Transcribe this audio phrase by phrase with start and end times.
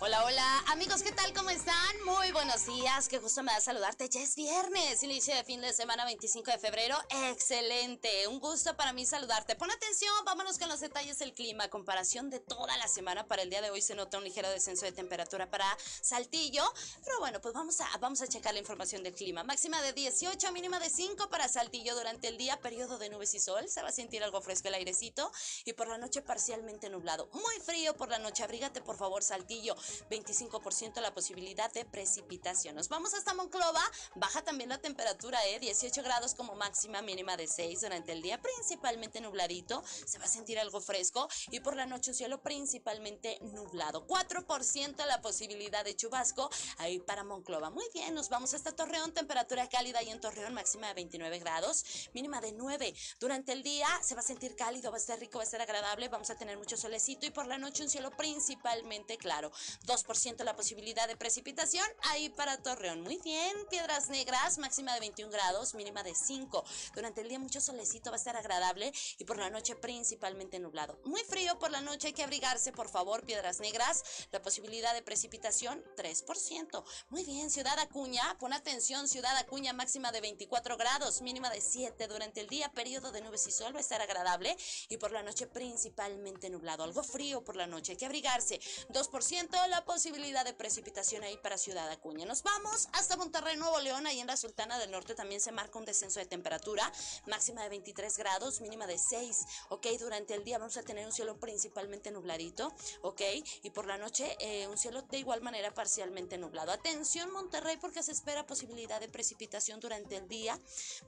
[0.00, 1.32] Hola, hola, amigos, ¿qué tal?
[1.32, 2.04] ¿Cómo están?
[2.04, 4.08] Muy buenos días, qué gusto me da saludarte.
[4.08, 6.96] Ya es viernes, inicio de fin de semana 25 de febrero.
[7.28, 9.56] Excelente, un gusto para mí saludarte.
[9.56, 11.66] Pon atención, vámonos con los detalles del clima.
[11.66, 14.84] Comparación de toda la semana para el día de hoy se nota un ligero descenso
[14.84, 15.66] de temperatura para
[16.00, 16.62] Saltillo.
[17.04, 19.42] Pero bueno, pues vamos a, vamos a checar la información del clima.
[19.42, 23.40] Máxima de 18, mínima de 5 para Saltillo durante el día, periodo de nubes y
[23.40, 23.68] sol.
[23.68, 25.32] Se va a sentir algo fresco el airecito
[25.64, 27.28] y por la noche parcialmente nublado.
[27.32, 29.74] Muy frío por la noche, abrígate por favor, Saltillo.
[30.10, 32.74] 25% la posibilidad de precipitación.
[32.74, 33.82] Nos vamos hasta Monclova,
[34.14, 35.58] baja también la temperatura, ¿eh?
[35.58, 40.28] 18 grados como máxima, mínima de 6 durante el día, principalmente nubladito, se va a
[40.28, 44.06] sentir algo fresco y por la noche un cielo principalmente nublado.
[44.06, 47.70] 4% la posibilidad de chubasco ahí para Monclova.
[47.70, 51.84] Muy bien, nos vamos hasta Torreón, temperatura cálida y en Torreón máxima de 29 grados,
[52.14, 52.94] mínima de 9.
[53.20, 55.60] Durante el día se va a sentir cálido, va a estar rico, va a estar
[55.60, 59.50] agradable, vamos a tener mucho solecito y por la noche un cielo principalmente claro.
[59.86, 63.00] 2% la posibilidad de precipitación ahí para Torreón.
[63.02, 66.64] Muy bien, Piedras Negras, máxima de 21 grados, mínima de 5.
[66.94, 70.98] Durante el día mucho solecito va a estar agradable y por la noche principalmente nublado.
[71.04, 74.02] Muy frío por la noche, hay que abrigarse, por favor, Piedras Negras.
[74.30, 76.84] La posibilidad de precipitación 3%.
[77.10, 82.06] Muy bien, Ciudad Acuña, pon atención, Ciudad Acuña, máxima de 24 grados, mínima de 7.
[82.08, 84.56] Durante el día, periodo de nubes y sol va a estar agradable
[84.88, 86.84] y por la noche principalmente nublado.
[86.84, 88.60] Algo frío por la noche, hay que abrigarse.
[88.90, 92.24] 2% la posibilidad de precipitación ahí para Ciudad Acuña.
[92.24, 95.78] Nos vamos hasta Monterrey, Nuevo León, ahí en la Sultana del Norte también se marca
[95.78, 96.90] un descenso de temperatura,
[97.26, 101.12] máxima de 23 grados, mínima de 6, ok, durante el día vamos a tener un
[101.12, 103.20] cielo principalmente nubladito, ok,
[103.62, 106.72] y por la noche eh, un cielo de igual manera parcialmente nublado.
[106.72, 110.58] Atención Monterrey porque se espera posibilidad de precipitación durante el día,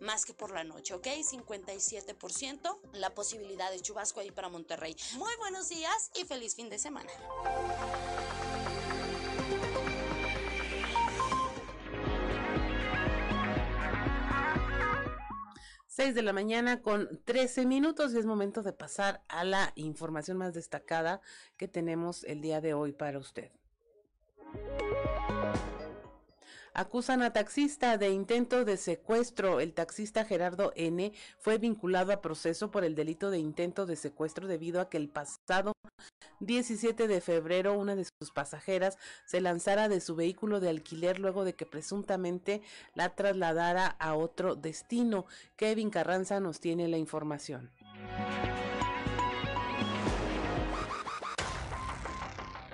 [0.01, 4.97] más que por la noche, ok, 57% la posibilidad de chubasco ahí para Monterrey.
[5.15, 7.11] Muy buenos días y feliz fin de semana.
[16.01, 20.39] 6 de la mañana con 13 minutos y es momento de pasar a la información
[20.39, 21.21] más destacada
[21.59, 23.51] que tenemos el día de hoy para usted.
[26.73, 29.61] Acusan a taxista de intento de secuestro.
[29.61, 31.13] El taxista Gerardo N.
[31.39, 35.09] fue vinculado a proceso por el delito de intento de secuestro debido a que el
[35.09, 35.73] pasado
[36.39, 41.45] 17 de febrero una de sus pasajeras se lanzara de su vehículo de alquiler luego
[41.45, 42.63] de que presuntamente
[42.95, 45.27] la trasladara a otro destino.
[45.57, 47.71] Kevin Carranza nos tiene la información.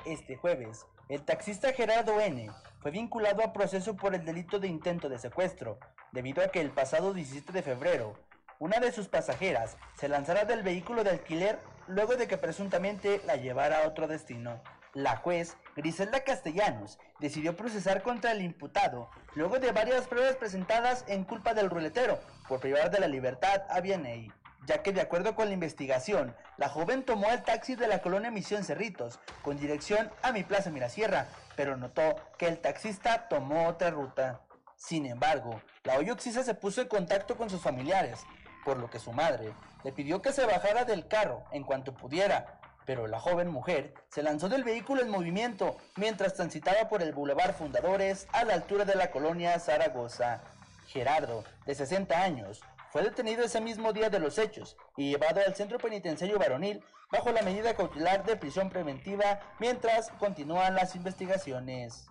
[0.04, 2.50] Este jueves, el taxista Gerardo N.
[2.80, 5.78] fue vinculado a proceso por el delito de intento de secuestro,
[6.10, 8.18] debido a que el pasado 17 de febrero,
[8.58, 13.36] una de sus pasajeras se lanzara del vehículo de alquiler luego de que presuntamente la
[13.36, 14.60] llevara a otro destino.
[14.94, 21.22] La juez, Griselda Castellanos, decidió procesar contra el imputado luego de varias pruebas presentadas en
[21.22, 22.18] culpa del ruletero
[22.48, 24.32] por privar de la libertad a Vianey
[24.66, 28.30] ya que de acuerdo con la investigación, la joven tomó el taxi de la colonia
[28.30, 33.90] Misión Cerritos con dirección a mi plaza Mirasierra, pero notó que el taxista tomó otra
[33.90, 34.40] ruta.
[34.76, 38.24] Sin embargo, la Oyoxisa se puso en contacto con sus familiares,
[38.64, 39.54] por lo que su madre
[39.84, 44.22] le pidió que se bajara del carro en cuanto pudiera, pero la joven mujer se
[44.22, 48.96] lanzó del vehículo en movimiento mientras transitaba por el Boulevard Fundadores a la altura de
[48.96, 50.42] la colonia Zaragoza.
[50.86, 52.62] Gerardo, de 60 años,
[52.96, 56.82] fue detenido ese mismo día de los hechos y llevado al centro penitenciario varonil
[57.12, 62.08] bajo la medida cautelar de prisión preventiva mientras continúan las investigaciones.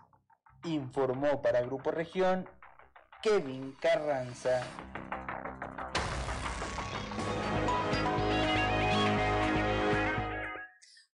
[0.64, 2.48] Informó para Grupo Región
[3.24, 4.62] Kevin Carranza.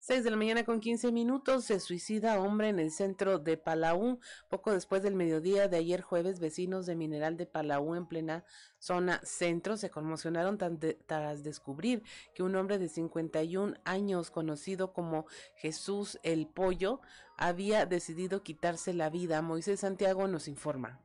[0.08, 4.18] 6 de la mañana con 15 minutos se suicida hombre en el centro de Palau.
[4.48, 8.42] Poco después del mediodía de ayer jueves, vecinos de Mineral de Palau en plena
[8.78, 15.26] zona centro se conmocionaron tras descubrir que un hombre de 51 años conocido como
[15.56, 17.02] Jesús el Pollo
[17.36, 19.42] había decidido quitarse la vida.
[19.42, 21.02] Moisés Santiago nos informa.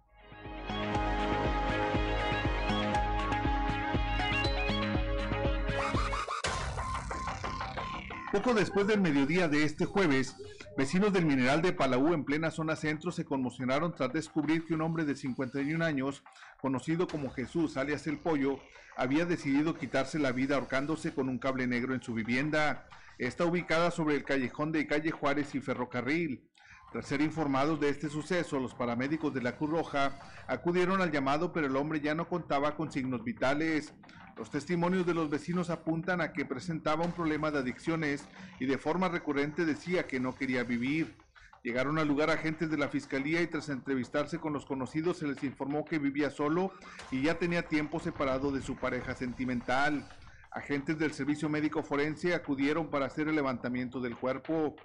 [8.34, 10.36] Poco después del mediodía de este jueves,
[10.76, 14.82] vecinos del mineral de Palau en plena zona centro se conmocionaron tras descubrir que un
[14.82, 16.24] hombre de 51 años,
[16.60, 18.58] conocido como Jesús alias el Pollo,
[18.98, 22.88] había decidido quitarse la vida ahorcándose con un cable negro en su vivienda.
[23.20, 26.50] Está ubicada sobre el callejón de calle Juárez y Ferrocarril.
[26.92, 31.54] Tras ser informados de este suceso, los paramédicos de la Cruz Roja acudieron al llamado,
[31.54, 33.94] pero el hombre ya no contaba con signos vitales.
[34.38, 38.26] Los testimonios de los vecinos apuntan a que presentaba un problema de adicciones
[38.60, 41.16] y de forma recurrente decía que no quería vivir.
[41.64, 45.44] Llegaron al lugar agentes de la fiscalía y tras entrevistarse con los conocidos se les
[45.44, 46.74] informó que vivía solo
[47.10, 50.06] y ya tenía tiempo separado de su pareja sentimental.
[50.52, 54.76] Agentes del servicio médico forense acudieron para hacer el levantamiento del cuerpo.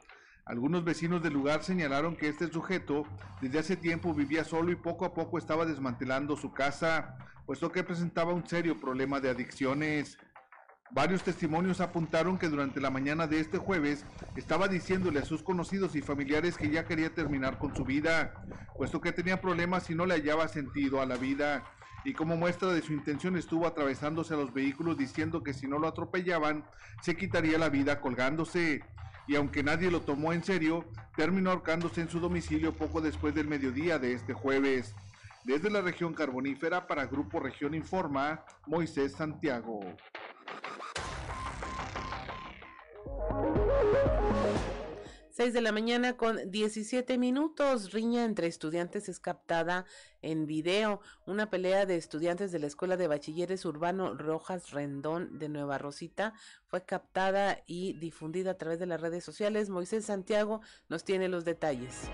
[0.49, 3.05] Algunos vecinos del lugar señalaron que este sujeto
[3.41, 7.17] desde hace tiempo vivía solo y poco a poco estaba desmantelando su casa
[7.49, 10.19] puesto que presentaba un serio problema de adicciones.
[10.91, 14.05] Varios testimonios apuntaron que durante la mañana de este jueves
[14.37, 18.35] estaba diciéndole a sus conocidos y familiares que ya quería terminar con su vida,
[18.77, 21.65] puesto que tenía problemas y no le hallaba sentido a la vida.
[22.05, 25.79] Y como muestra de su intención estuvo atravesándose a los vehículos diciendo que si no
[25.79, 26.67] lo atropellaban,
[27.01, 28.83] se quitaría la vida colgándose.
[29.29, 33.47] Y aunque nadie lo tomó en serio, terminó ahorcándose en su domicilio poco después del
[33.47, 34.95] mediodía de este jueves.
[35.45, 39.81] Desde la región carbonífera para Grupo Región Informa, Moisés Santiago.
[45.39, 47.93] Seis de la mañana con 17 minutos.
[47.93, 49.87] Riña entre estudiantes es captada
[50.21, 51.01] en video.
[51.27, 56.35] Una pelea de estudiantes de la Escuela de Bachilleres Urbano Rojas Rendón de Nueva Rosita
[56.67, 59.69] fue captada y difundida a través de las redes sociales.
[59.69, 62.11] Moisés Santiago nos tiene los detalles.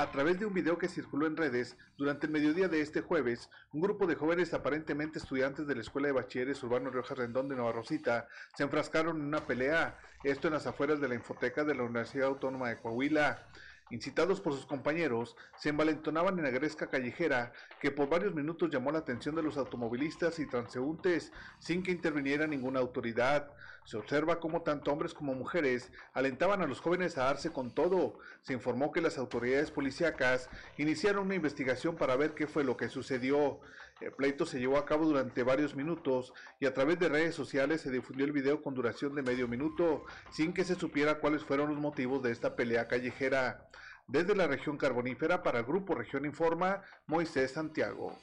[0.00, 3.50] A través de un video que circuló en redes, durante el mediodía de este jueves,
[3.74, 7.54] un grupo de jóvenes aparentemente estudiantes de la Escuela de Bachilleres Urbano Rioja Rendón de
[7.54, 8.26] Nueva Rosita
[8.56, 12.28] se enfrascaron en una pelea, esto en las afueras de la infoteca de la Universidad
[12.28, 13.46] Autónoma de Coahuila.
[13.90, 19.00] Incitados por sus compañeros, se envalentonaban en agresca callejera que por varios minutos llamó la
[19.00, 23.52] atención de los automovilistas y transeúntes sin que interviniera ninguna autoridad.
[23.84, 28.18] Se observa cómo tanto hombres como mujeres alentaban a los jóvenes a darse con todo.
[28.42, 32.88] Se informó que las autoridades policíacas iniciaron una investigación para ver qué fue lo que
[32.88, 33.60] sucedió.
[34.00, 37.80] El pleito se llevó a cabo durante varios minutos y a través de redes sociales
[37.82, 41.68] se difundió el video con duración de medio minuto, sin que se supiera cuáles fueron
[41.68, 43.68] los motivos de esta pelea callejera.
[44.06, 48.16] Desde la región carbonífera para el Grupo Región Informa, Moisés Santiago.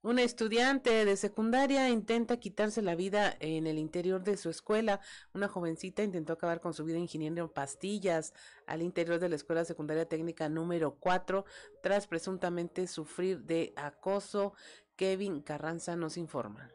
[0.00, 5.00] Una estudiante de secundaria intenta quitarse la vida en el interior de su escuela.
[5.34, 8.32] Una jovencita intentó acabar con su vida ingeniando pastillas
[8.66, 11.44] al interior de la escuela secundaria técnica número 4
[11.82, 14.54] tras presuntamente sufrir de acoso.
[14.94, 16.70] Kevin Carranza nos informa.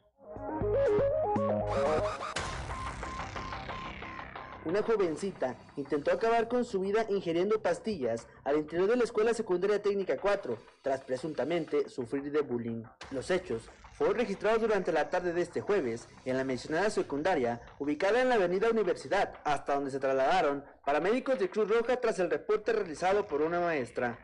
[4.65, 9.81] Una jovencita intentó acabar con su vida ingiriendo pastillas al interior de la Escuela Secundaria
[9.81, 12.83] Técnica 4, tras presuntamente sufrir de bullying.
[13.11, 18.21] Los hechos fueron registrados durante la tarde de este jueves en la mencionada secundaria, ubicada
[18.21, 22.71] en la avenida Universidad, hasta donde se trasladaron paramédicos de Cruz Roja tras el reporte
[22.71, 24.17] realizado por una maestra.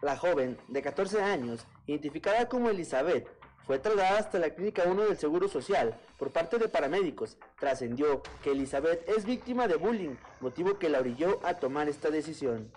[0.00, 3.28] La joven, de 14 años, identificada como Elizabeth,
[3.66, 7.36] fue trasladada hasta la Clínica 1 del Seguro Social por parte de paramédicos.
[7.58, 12.72] Trascendió que Elizabeth es víctima de bullying, motivo que la orilló a tomar esta decisión.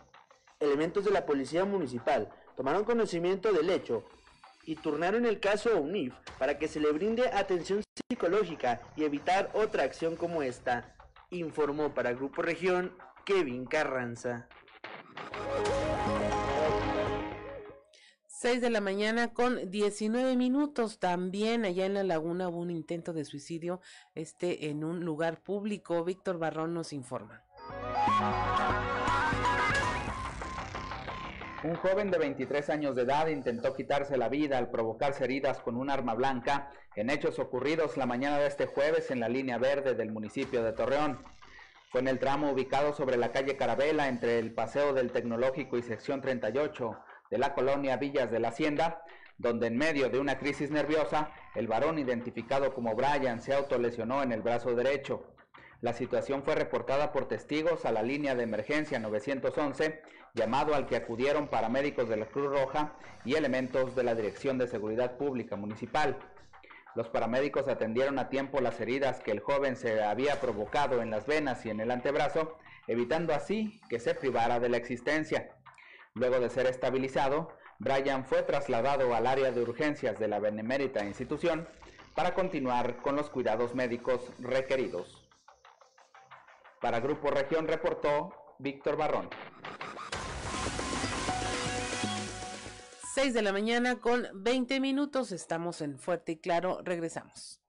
[0.59, 4.03] Elementos de la Policía Municipal tomaron conocimiento del hecho
[4.65, 9.51] y turnaron el caso a UNIF para que se le brinde atención psicológica y evitar
[9.53, 10.95] otra acción como esta,
[11.29, 14.47] informó para Grupo Región Kevin Carranza.
[18.45, 20.99] 6 de la mañana con 19 minutos.
[20.99, 23.81] También allá en la laguna hubo un intento de suicidio
[24.13, 26.03] este en un lugar público.
[26.03, 27.41] Víctor Barrón nos informa.
[31.63, 35.75] Un joven de 23 años de edad intentó quitarse la vida al provocarse heridas con
[35.75, 39.95] un arma blanca en hechos ocurridos la mañana de este jueves en la línea verde
[39.95, 41.17] del municipio de Torreón.
[41.89, 45.81] Fue en el tramo ubicado sobre la calle Carabela entre el Paseo del Tecnológico y
[45.81, 46.95] sección 38
[47.29, 49.03] de la colonia Villas de la Hacienda,
[49.38, 54.32] donde en medio de una crisis nerviosa, el varón identificado como Brian se autolesionó en
[54.32, 55.25] el brazo derecho.
[55.82, 60.01] La situación fue reportada por testigos a la línea de emergencia 911,
[60.34, 64.67] llamado al que acudieron paramédicos de la Cruz Roja y elementos de la Dirección de
[64.67, 66.17] Seguridad Pública Municipal.
[66.96, 71.27] Los paramédicos atendieron a tiempo las heridas que el joven se había provocado en las
[71.27, 75.51] venas y en el antebrazo, evitando así que se privara de la existencia.
[76.15, 81.67] Luego de ser estabilizado, Brian fue trasladado al área de urgencias de la benemérita institución
[82.15, 85.27] para continuar con los cuidados médicos requeridos.
[86.79, 89.29] Para Grupo Región reportó Víctor Barrón.
[93.13, 97.62] 6 de la mañana con 20 minutos, estamos en Fuerte y Claro, regresamos.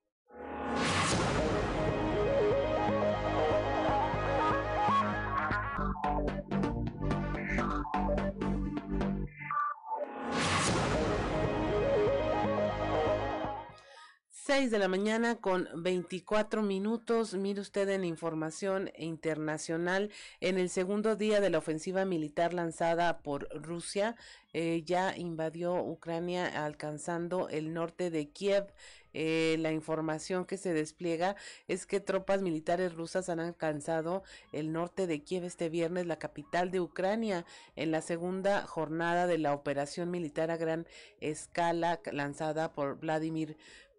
[14.47, 17.35] 6 de la mañana con 24 minutos.
[17.35, 23.49] Mire usted en información internacional, en el segundo día de la ofensiva militar lanzada por
[23.61, 24.15] Rusia,
[24.53, 28.73] eh, ya invadió Ucrania alcanzando el norte de Kiev.
[29.19, 31.37] Eh, la información que se despliega
[31.69, 34.23] es que tropas militares rusas han alcanzado
[34.53, 39.39] el norte de Kiev este viernes, la capital de Ucrania, en la segunda jornada de
[39.39, 40.87] la operación militar a gran
[41.21, 43.57] escala lanzada por Vladimir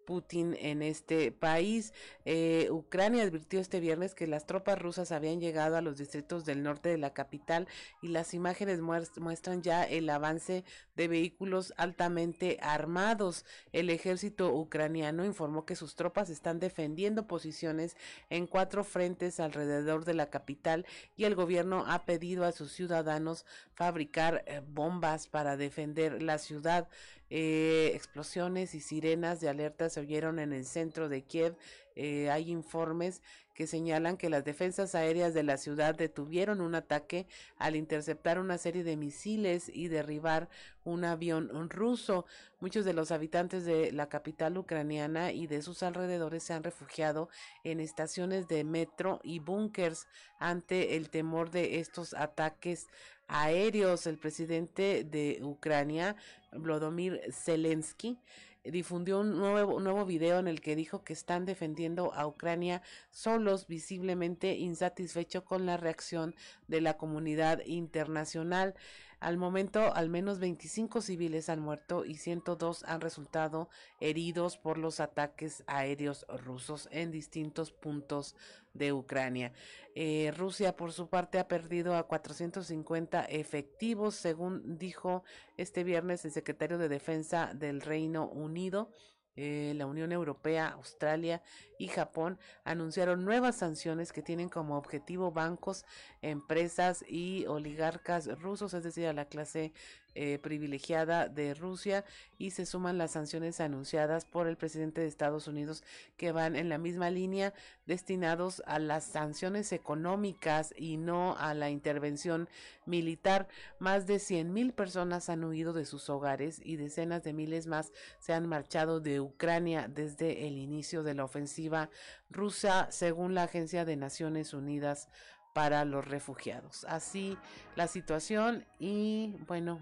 [0.08, 1.92] Putin en este país.
[2.24, 6.62] Eh, Ucrania advirtió este viernes que las tropas rusas habían llegado a los distritos del
[6.62, 7.68] norte de la capital
[8.00, 10.64] y las imágenes muestran ya el avance
[10.96, 13.44] de vehículos altamente armados.
[13.72, 17.94] El ejército ucraniano informó que sus tropas están defendiendo posiciones
[18.30, 20.86] en cuatro frentes alrededor de la capital
[21.18, 26.88] y el gobierno ha pedido a sus ciudadanos fabricar eh, bombas para defender la ciudad.
[27.30, 31.56] Eh, explosiones y sirenas de alerta se oyeron en el centro de Kiev.
[31.94, 33.22] Eh, hay informes
[33.54, 38.56] que señalan que las defensas aéreas de la ciudad detuvieron un ataque al interceptar una
[38.56, 40.48] serie de misiles y derribar
[40.84, 42.24] un avión ruso.
[42.60, 47.30] Muchos de los habitantes de la capital ucraniana y de sus alrededores se han refugiado
[47.64, 50.06] en estaciones de metro y búnkers
[50.38, 52.86] ante el temor de estos ataques
[53.28, 54.06] aéreos.
[54.06, 56.16] El presidente de Ucrania,
[56.52, 58.18] Vladimir Zelensky,
[58.64, 63.66] difundió un nuevo, nuevo video en el que dijo que están defendiendo a Ucrania solos,
[63.66, 66.34] visiblemente insatisfecho con la reacción
[66.66, 68.74] de la comunidad internacional.
[69.20, 73.68] Al momento, al menos 25 civiles han muerto y 102 han resultado
[74.00, 78.36] heridos por los ataques aéreos rusos en distintos puntos
[78.74, 79.52] de Ucrania.
[79.96, 85.24] Eh, Rusia, por su parte, ha perdido a 450 efectivos, según dijo
[85.56, 88.92] este viernes el secretario de Defensa del Reino Unido.
[89.40, 91.42] Eh, la Unión Europea, Australia
[91.78, 95.84] y Japón anunciaron nuevas sanciones que tienen como objetivo bancos,
[96.22, 99.72] empresas y oligarcas rusos, es decir, a la clase
[100.14, 102.04] eh, privilegiada de Rusia
[102.38, 105.84] y se suman las sanciones anunciadas por el presidente de Estados Unidos
[106.16, 107.54] que van en la misma línea
[107.86, 112.48] destinados a las sanciones económicas y no a la intervención
[112.86, 113.48] militar.
[113.78, 117.92] Más de 100 mil personas han huido de sus hogares y decenas de miles más
[118.18, 121.90] se han marchado de Ucrania desde el inicio de la ofensiva
[122.30, 125.08] rusa, según la Agencia de Naciones Unidas
[125.52, 126.84] para los refugiados.
[126.84, 127.36] Así
[127.76, 129.80] la situación y bueno,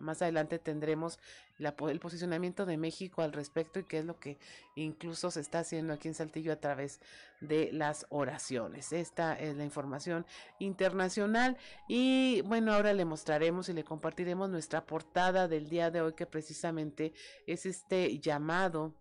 [0.00, 1.18] más adelante tendremos
[1.58, 4.38] el posicionamiento de México al respecto y qué es lo que
[4.74, 7.00] incluso se está haciendo aquí en Saltillo a través
[7.40, 8.92] de las oraciones.
[8.92, 10.26] Esta es la información
[10.58, 11.56] internacional
[11.88, 16.26] y bueno, ahora le mostraremos y le compartiremos nuestra portada del día de hoy que
[16.26, 17.12] precisamente
[17.46, 18.94] es este llamado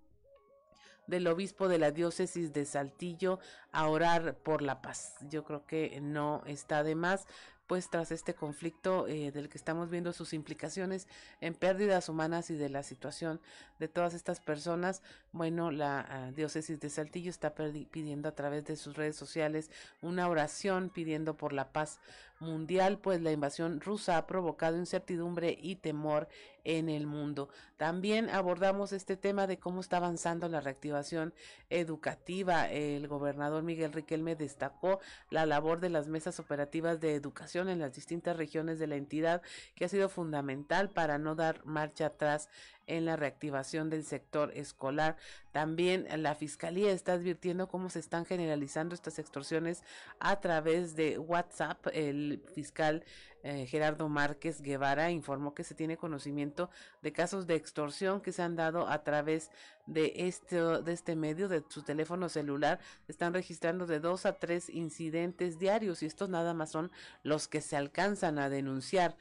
[1.07, 3.39] del obispo de la diócesis de Saltillo
[3.71, 5.15] a orar por la paz.
[5.29, 7.27] Yo creo que no está de más
[7.67, 11.07] pues tras este conflicto eh, del que estamos viendo sus implicaciones
[11.39, 13.39] en pérdidas humanas y de la situación
[13.79, 18.75] de todas estas personas, bueno, la ah, diócesis de Saltillo está pidiendo a través de
[18.75, 21.99] sus redes sociales una oración pidiendo por la paz
[22.43, 26.27] mundial, pues la invasión rusa ha provocado incertidumbre y temor
[26.63, 27.49] en el mundo.
[27.77, 31.33] También abordamos este tema de cómo está avanzando la reactivación
[31.69, 32.69] educativa.
[32.69, 37.93] El gobernador Miguel Riquelme destacó la labor de las mesas operativas de educación en las
[37.93, 39.41] distintas regiones de la entidad,
[39.75, 42.49] que ha sido fundamental para no dar marcha atrás
[42.87, 45.17] en la reactivación del sector escolar.
[45.51, 49.83] También la Fiscalía está advirtiendo cómo se están generalizando estas extorsiones
[50.19, 51.87] a través de WhatsApp.
[51.93, 53.03] El fiscal
[53.43, 56.69] eh, Gerardo Márquez Guevara informó que se tiene conocimiento
[57.01, 59.51] de casos de extorsión que se han dado a través
[59.85, 62.79] de este, de este medio, de su teléfono celular.
[63.09, 66.89] Están registrando de dos a tres incidentes diarios y estos nada más son
[67.21, 69.17] los que se alcanzan a denunciar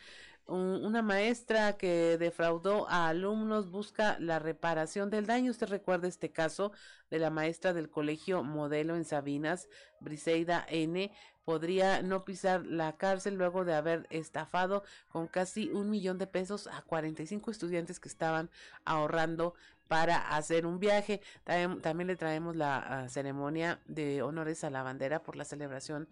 [0.47, 5.51] una maestra que defraudó a alumnos busca la reparación del daño.
[5.51, 6.73] Usted recuerda este caso
[7.11, 9.69] de la maestra del colegio modelo en Sabinas,
[10.01, 11.13] Briseida N.
[11.45, 16.69] Podría no pisar la cárcel luego de haber estafado con casi un millón de pesos
[16.69, 18.49] a 45 estudiantes que estaban
[18.85, 19.55] ahorrando
[19.89, 21.21] para hacer un viaje.
[21.45, 26.09] También, le traemos la ah, ceremonia de honores a la bandera por la celebración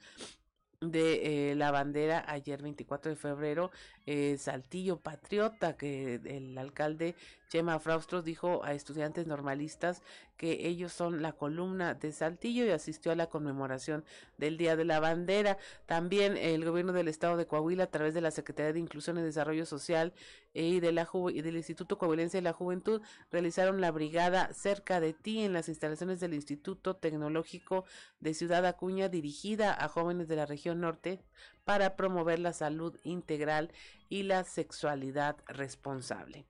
[0.80, 3.70] de eh, la bandera ayer 24 de febrero
[4.06, 7.14] eh, Saltillo Patriota que el alcalde
[7.50, 10.02] Chema Fraustros dijo a estudiantes normalistas
[10.36, 14.04] que ellos son la columna de Saltillo y asistió a la conmemoración
[14.38, 15.58] del Día de la Bandera.
[15.84, 19.22] También el gobierno del estado de Coahuila, a través de la Secretaría de Inclusión y
[19.22, 20.12] Desarrollo Social
[20.54, 25.12] y, de la y del Instituto Coahuilense de la Juventud, realizaron la brigada cerca de
[25.12, 27.84] ti en las instalaciones del Instituto Tecnológico
[28.20, 31.20] de Ciudad Acuña, dirigida a jóvenes de la región norte
[31.64, 33.72] para promover la salud integral
[34.08, 36.46] y la sexualidad responsable.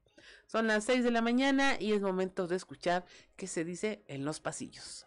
[0.51, 3.05] Son las 6 de la mañana y es momento de escuchar
[3.37, 5.07] qué se dice en los pasillos.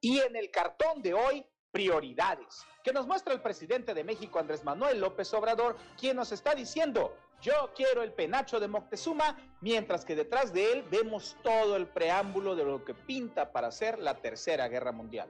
[0.00, 4.64] Y en el cartón de hoy, prioridades, que nos muestra el presidente de México, Andrés
[4.64, 10.14] Manuel López Obrador, quien nos está diciendo, yo quiero el penacho de Moctezuma, mientras que
[10.14, 14.68] detrás de él vemos todo el preámbulo de lo que pinta para ser la Tercera
[14.68, 15.28] Guerra Mundial.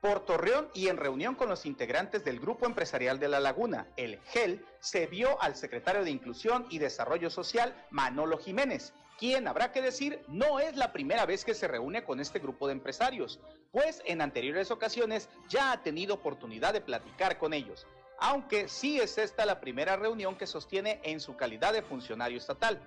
[0.00, 4.18] Por Torreón y en reunión con los integrantes del Grupo Empresarial de La Laguna, el
[4.20, 9.82] GEL, se vio al secretario de Inclusión y Desarrollo Social, Manolo Jiménez, quien habrá que
[9.82, 13.40] decir no es la primera vez que se reúne con este grupo de empresarios,
[13.72, 17.86] pues en anteriores ocasiones ya ha tenido oportunidad de platicar con ellos
[18.18, 22.80] aunque sí es esta la primera reunión que sostiene en su calidad de funcionario estatal.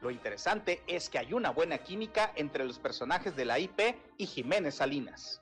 [0.00, 3.80] Lo interesante es que hay una buena química entre los personajes de la IP
[4.18, 5.40] y Jiménez Salinas.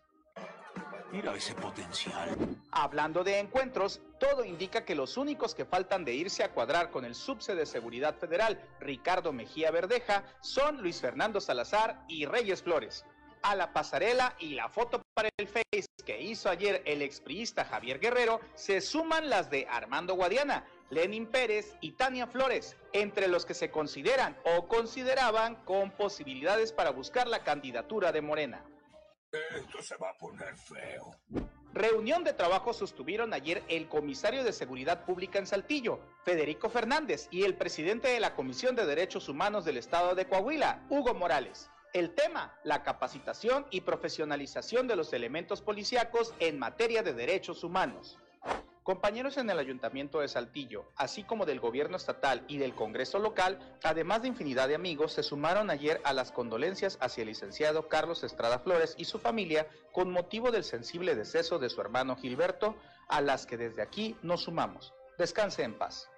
[1.10, 2.36] Mira ese potencial.
[2.70, 7.04] Hablando de encuentros, todo indica que los únicos que faltan de irse a cuadrar con
[7.04, 13.04] el subse de Seguridad Federal, Ricardo Mejía Verdeja, son Luis Fernando Salazar y Reyes Flores
[13.42, 18.00] a la pasarela y la foto para el Face que hizo ayer el expriista Javier
[18.00, 23.54] Guerrero, se suman las de Armando Guadiana, Lenin Pérez y Tania Flores, entre los que
[23.54, 28.64] se consideran o consideraban con posibilidades para buscar la candidatura de Morena.
[29.30, 31.14] Esto se va a poner feo.
[31.72, 37.44] Reunión de trabajo sostuvieron ayer el comisario de Seguridad Pública en Saltillo, Federico Fernández, y
[37.44, 41.70] el presidente de la Comisión de Derechos Humanos del Estado de Coahuila, Hugo Morales.
[41.92, 48.16] El tema, la capacitación y profesionalización de los elementos policíacos en materia de derechos humanos.
[48.84, 53.58] Compañeros en el Ayuntamiento de Saltillo, así como del gobierno estatal y del Congreso local,
[53.82, 58.22] además de infinidad de amigos, se sumaron ayer a las condolencias hacia el licenciado Carlos
[58.22, 62.76] Estrada Flores y su familia con motivo del sensible deceso de su hermano Gilberto,
[63.08, 64.94] a las que desde aquí nos sumamos.
[65.18, 66.08] Descanse en paz.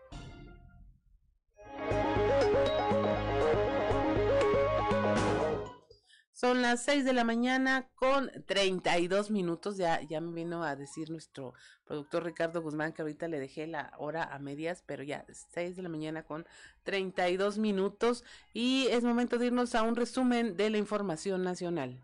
[6.42, 9.76] Son las 6 de la mañana con 32 minutos.
[9.76, 11.54] Ya, ya me vino a decir nuestro
[11.86, 15.82] productor Ricardo Guzmán que ahorita le dejé la hora a medias, pero ya 6 de
[15.82, 16.44] la mañana con
[16.82, 18.24] 32 minutos.
[18.52, 22.00] Y es momento de irnos a un resumen de la información nacional.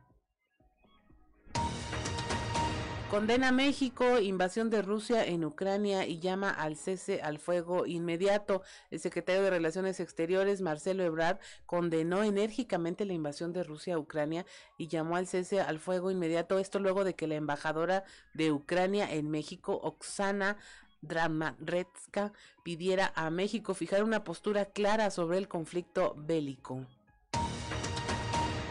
[3.11, 8.61] Condena México invasión de Rusia en Ucrania y llama al cese al fuego inmediato.
[8.91, 14.45] El secretario de Relaciones Exteriores, Marcelo Ebrard, condenó enérgicamente la invasión de Rusia a Ucrania
[14.77, 16.59] y llamó al cese al fuego inmediato.
[16.59, 20.59] Esto luego de que la embajadora de Ucrania en México, Oksana
[21.01, 26.85] Dramaretska, pidiera a México fijar una postura clara sobre el conflicto bélico.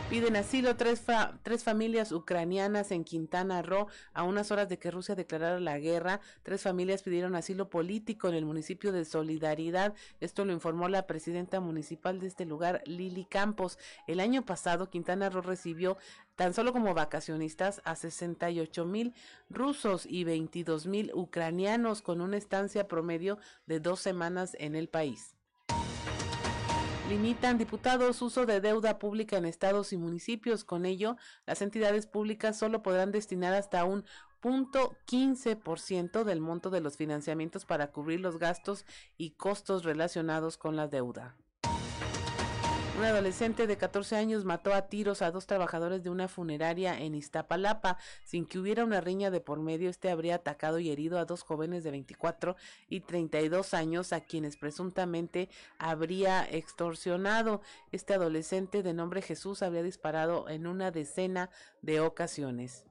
[0.09, 1.03] Piden asilo tres,
[1.43, 6.21] tres familias ucranianas en Quintana Roo a unas horas de que Rusia declarara la guerra.
[6.43, 9.95] Tres familias pidieron asilo político en el municipio de Solidaridad.
[10.21, 13.77] Esto lo informó la presidenta municipal de este lugar, Lili Campos.
[14.07, 15.97] El año pasado, Quintana Roo recibió
[16.37, 19.13] tan solo como vacacionistas a 68 mil
[19.49, 25.36] rusos y 22 mil ucranianos con una estancia promedio de dos semanas en el país.
[27.09, 30.65] Limitan diputados uso de deuda pública en estados y municipios.
[30.65, 31.15] Con ello,
[31.45, 34.03] las entidades públicas solo podrán destinar hasta un
[34.41, 38.85] punto 15% del monto de los financiamientos para cubrir los gastos
[39.17, 41.37] y costos relacionados con la deuda.
[42.97, 47.13] Un adolescente de 14 años mató a tiros a dos trabajadores de una funeraria en
[47.13, 47.99] Iztapalapa.
[48.23, 51.43] Sin que hubiera una riña de por medio, este habría atacado y herido a dos
[51.43, 52.55] jóvenes de 24
[52.89, 57.61] y 32 años a quienes presuntamente habría extorsionado.
[57.91, 61.51] Este adolescente de nombre Jesús habría disparado en una decena
[61.83, 62.83] de ocasiones.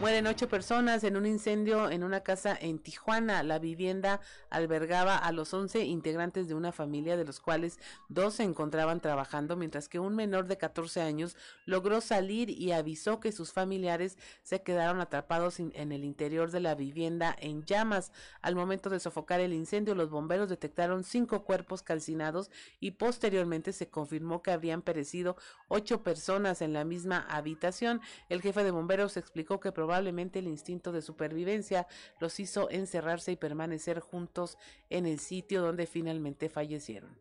[0.00, 3.42] Mueren ocho personas en un incendio en una casa en Tijuana.
[3.42, 8.44] La vivienda albergaba a los once integrantes de una familia, de los cuales dos se
[8.44, 11.36] encontraban trabajando, mientras que un menor de 14 años
[11.66, 16.74] logró salir y avisó que sus familiares se quedaron atrapados en el interior de la
[16.74, 18.10] vivienda en llamas.
[18.40, 23.90] Al momento de sofocar el incendio, los bomberos detectaron cinco cuerpos calcinados y posteriormente se
[23.90, 25.36] confirmó que habrían perecido
[25.68, 28.00] ocho personas en la misma habitación.
[28.30, 31.86] El jefe de bomberos explicó que probablemente el instinto de supervivencia
[32.18, 37.16] los hizo encerrarse y permanecer juntos en el sitio donde finalmente fallecieron.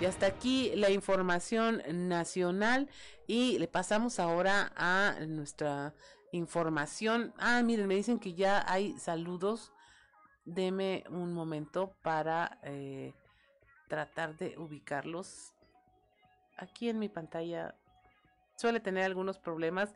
[0.00, 2.88] Y hasta aquí la información nacional
[3.26, 5.94] y le pasamos ahora a nuestra
[6.32, 7.32] información.
[7.38, 9.72] Ah, miren, me dicen que ya hay saludos.
[10.44, 13.14] Deme un momento para eh,
[13.88, 15.54] tratar de ubicarlos.
[16.56, 17.74] Aquí en mi pantalla
[18.56, 19.94] suele tener algunos problemas.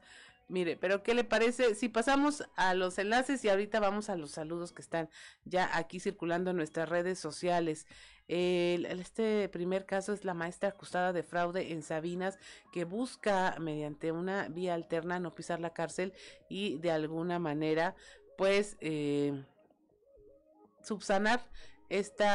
[0.48, 4.30] Mire, pero ¿qué le parece si pasamos a los enlaces y ahorita vamos a los
[4.30, 5.10] saludos que están
[5.44, 7.86] ya aquí circulando en nuestras redes sociales?
[8.28, 12.38] este primer caso es la maestra acusada de fraude en Sabinas
[12.74, 16.12] que busca mediante una vía alterna no pisar la cárcel
[16.50, 17.96] y de alguna manera
[18.36, 19.46] pues eh,
[20.82, 21.48] subsanar
[21.88, 22.26] este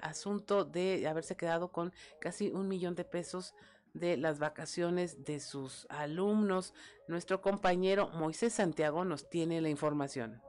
[0.00, 3.52] asunto de haberse quedado con casi un millón de pesos
[3.98, 6.74] de las vacaciones de sus alumnos.
[7.08, 10.40] Nuestro compañero Moisés Santiago nos tiene la información.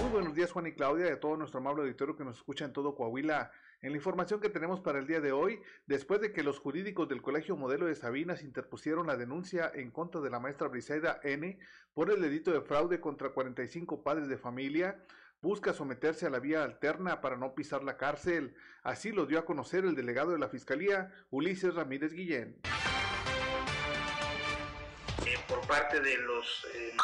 [0.00, 2.64] Muy buenos días Juan y Claudia y a todo nuestro amable auditorio que nos escucha
[2.64, 3.50] en todo Coahuila.
[3.80, 7.08] En la información que tenemos para el día de hoy, después de que los jurídicos
[7.08, 11.58] del Colegio Modelo de Sabinas interpusieron la denuncia en contra de la maestra Briseida N
[11.94, 15.00] por el delito de fraude contra 45 padres de familia,
[15.40, 18.54] busca someterse a la vía alterna para no pisar la cárcel.
[18.82, 22.56] Así lo dio a conocer el delegado de la Fiscalía, Ulises Ramírez Guillén.
[25.26, 26.96] Eh, por parte de los eh,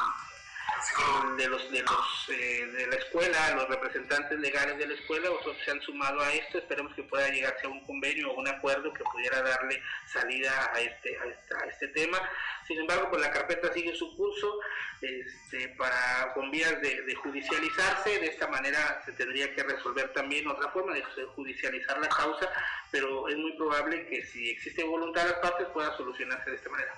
[1.36, 5.56] de los de los eh, de la escuela, los representantes legales de la escuela, otros
[5.64, 8.92] se han sumado a esto, esperemos que pueda llegarse a un convenio o un acuerdo
[8.92, 12.18] que pudiera darle salida a este a, este tema.
[12.66, 14.60] Sin embargo, pues la carpeta sigue su curso
[15.00, 20.70] este, para con vías de, judicializarse, de esta manera se tendría que resolver también otra
[20.70, 21.02] forma de,
[21.34, 22.48] judicializar la causa,
[22.90, 26.70] pero es muy probable que si existe voluntad de las partes pueda solucionarse de esta
[26.70, 26.94] manera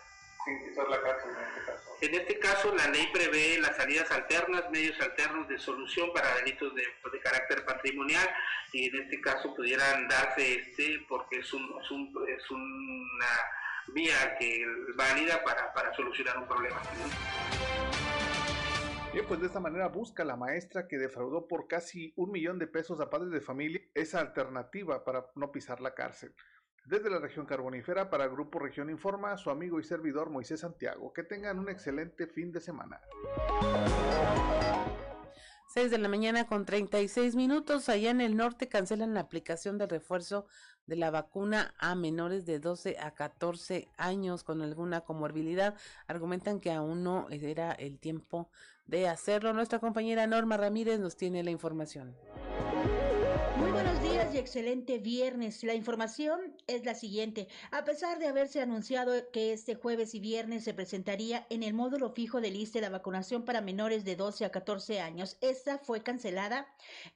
[0.88, 1.96] la cárcel en este caso?
[2.00, 6.74] En este caso, la ley prevé las salidas alternas, medios alternos de solución para delitos
[6.74, 8.28] de, de carácter patrimonial
[8.72, 13.26] y en este caso pudieran darse este porque es, un, es, un, es una
[13.88, 16.80] vía que válida para, para solucionar un problema.
[19.12, 22.66] Bien, pues de esta manera busca la maestra que defraudó por casi un millón de
[22.66, 26.34] pesos a padres de familia esa alternativa para no pisar la cárcel.
[26.86, 31.12] Desde la región carbonífera para Grupo Región Informa, su amigo y servidor Moisés Santiago.
[31.12, 33.00] Que tengan un excelente fin de semana.
[35.74, 37.88] 6 de la mañana con 36 minutos.
[37.88, 40.46] Allá en el norte cancelan la aplicación de refuerzo
[40.86, 45.74] de la vacuna a menores de 12 a 14 años con alguna comorbilidad.
[46.06, 48.48] Argumentan que aún no era el tiempo
[48.86, 49.52] de hacerlo.
[49.52, 52.14] Nuestra compañera Norma Ramírez nos tiene la información.
[53.56, 53.95] Muy buenos
[54.32, 55.62] y excelente viernes.
[55.62, 57.48] La información es la siguiente.
[57.70, 62.10] A pesar de haberse anunciado que este jueves y viernes se presentaría en el módulo
[62.10, 66.66] fijo del ISTE la vacunación para menores de 12 a 14 años, esta fue cancelada.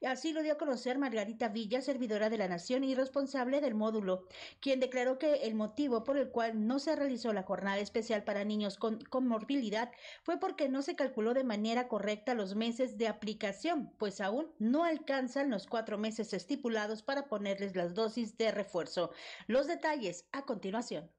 [0.05, 4.27] Así lo dio a conocer Margarita Villa, servidora de la Nación y responsable del módulo,
[4.59, 8.45] quien declaró que el motivo por el cual no se realizó la jornada especial para
[8.45, 9.91] niños con, con morbilidad
[10.23, 14.83] fue porque no se calculó de manera correcta los meses de aplicación, pues aún no
[14.83, 19.11] alcanzan los cuatro meses estipulados para ponerles las dosis de refuerzo.
[19.47, 21.09] Los detalles a continuación.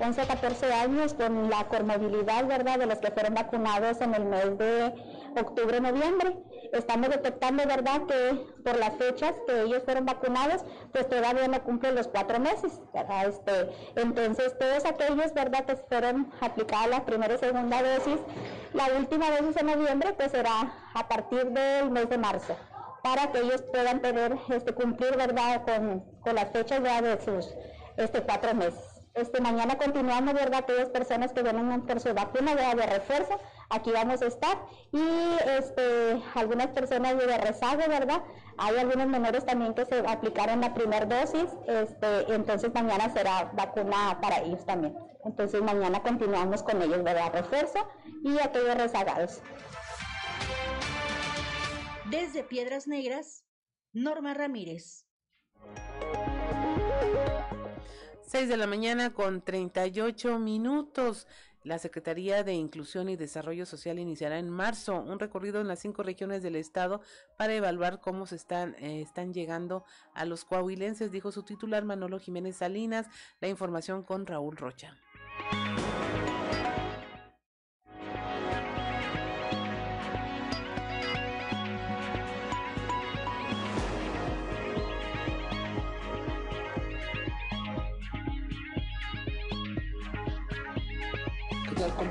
[0.00, 4.24] 11 a 14 años con la comorbilidad, ¿verdad?, de los que fueron vacunados en el
[4.24, 4.94] mes de
[5.38, 6.36] octubre-noviembre.
[6.72, 11.94] Estamos detectando, ¿verdad?, que por las fechas que ellos fueron vacunados, pues todavía no cumplen
[11.94, 12.80] los cuatro meses.
[13.26, 18.20] Este, entonces, todos aquellos, ¿verdad?, que fueron aplicadas la primera y segunda dosis,
[18.72, 22.56] la última dosis en noviembre, pues será a partir del mes de marzo
[23.02, 27.54] para que ellos puedan tener, este, cumplir, ¿verdad?, con, con las fechas ya de sus
[27.96, 28.84] este, cuatro meses.
[29.14, 30.60] Este, mañana continuamos, ¿verdad?
[30.60, 34.56] Aquellas personas que vienen por su vacuna de, de refuerzo, aquí vamos a estar.
[34.92, 35.02] Y
[35.58, 38.22] este, algunas personas de rezago, ¿verdad?
[38.56, 44.18] Hay algunos menores también que se aplicaron la primera dosis, este, entonces mañana será vacuna
[44.20, 44.96] para ellos también.
[45.24, 47.32] Entonces mañana continuamos con ellos, ¿verdad?
[47.32, 47.78] Refuerzo
[48.22, 49.40] y aquellos rezagados.
[52.10, 53.44] Desde Piedras Negras,
[53.92, 55.06] Norma Ramírez.
[58.26, 61.28] 6 de la mañana con 38 minutos.
[61.62, 66.02] La Secretaría de Inclusión y Desarrollo Social iniciará en marzo un recorrido en las cinco
[66.02, 67.00] regiones del estado
[67.38, 72.18] para evaluar cómo se están, eh, están llegando a los coahuilenses, dijo su titular Manolo
[72.18, 73.06] Jiménez Salinas.
[73.40, 74.98] La información con Raúl Rocha.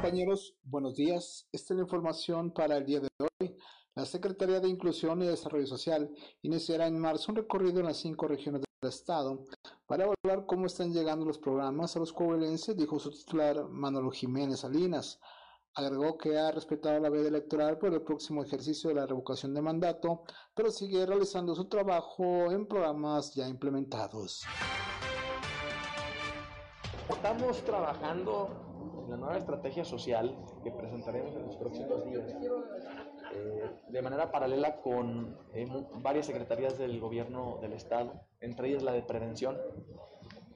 [0.01, 0.55] Compañeros?
[0.63, 1.45] Buenos días.
[1.51, 3.57] Esta es la información para el día de hoy.
[3.95, 6.09] La Secretaría de Inclusión y Desarrollo Social
[6.41, 9.43] iniciará en marzo un recorrido en las cinco regiones del estado
[9.87, 14.61] para evaluar cómo están llegando los programas a los coahuilenses, dijo su titular Manolo Jiménez
[14.61, 15.19] Salinas.
[15.73, 19.61] Agregó que ha respetado la veda electoral por el próximo ejercicio de la revocación de
[19.61, 20.23] mandato,
[20.55, 24.45] pero sigue realizando su trabajo en programas ya implementados.
[27.09, 28.68] Estamos trabajando
[29.09, 32.35] la nueva estrategia social que presentaremos en los próximos días,
[33.33, 38.91] eh, de manera paralela con eh, varias secretarías del gobierno del Estado, entre ellas la
[38.91, 39.57] de prevención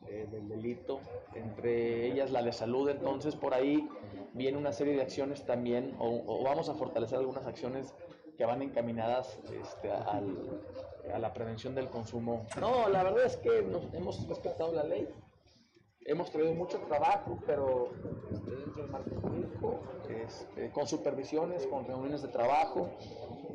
[0.08, 1.00] eh, del delito,
[1.34, 2.90] entre ellas la de salud.
[2.90, 3.88] Entonces, por ahí
[4.34, 7.94] viene una serie de acciones también, o, o vamos a fortalecer algunas acciones
[8.38, 10.36] que van encaminadas este, al,
[11.14, 12.46] a la prevención del consumo.
[12.60, 15.08] No, la verdad es que nos, hemos respetado la ley.
[16.06, 17.92] Hemos tenido mucho trabajo, pero
[18.46, 22.90] dentro del marco jurídico, este, con supervisiones, con reuniones de trabajo.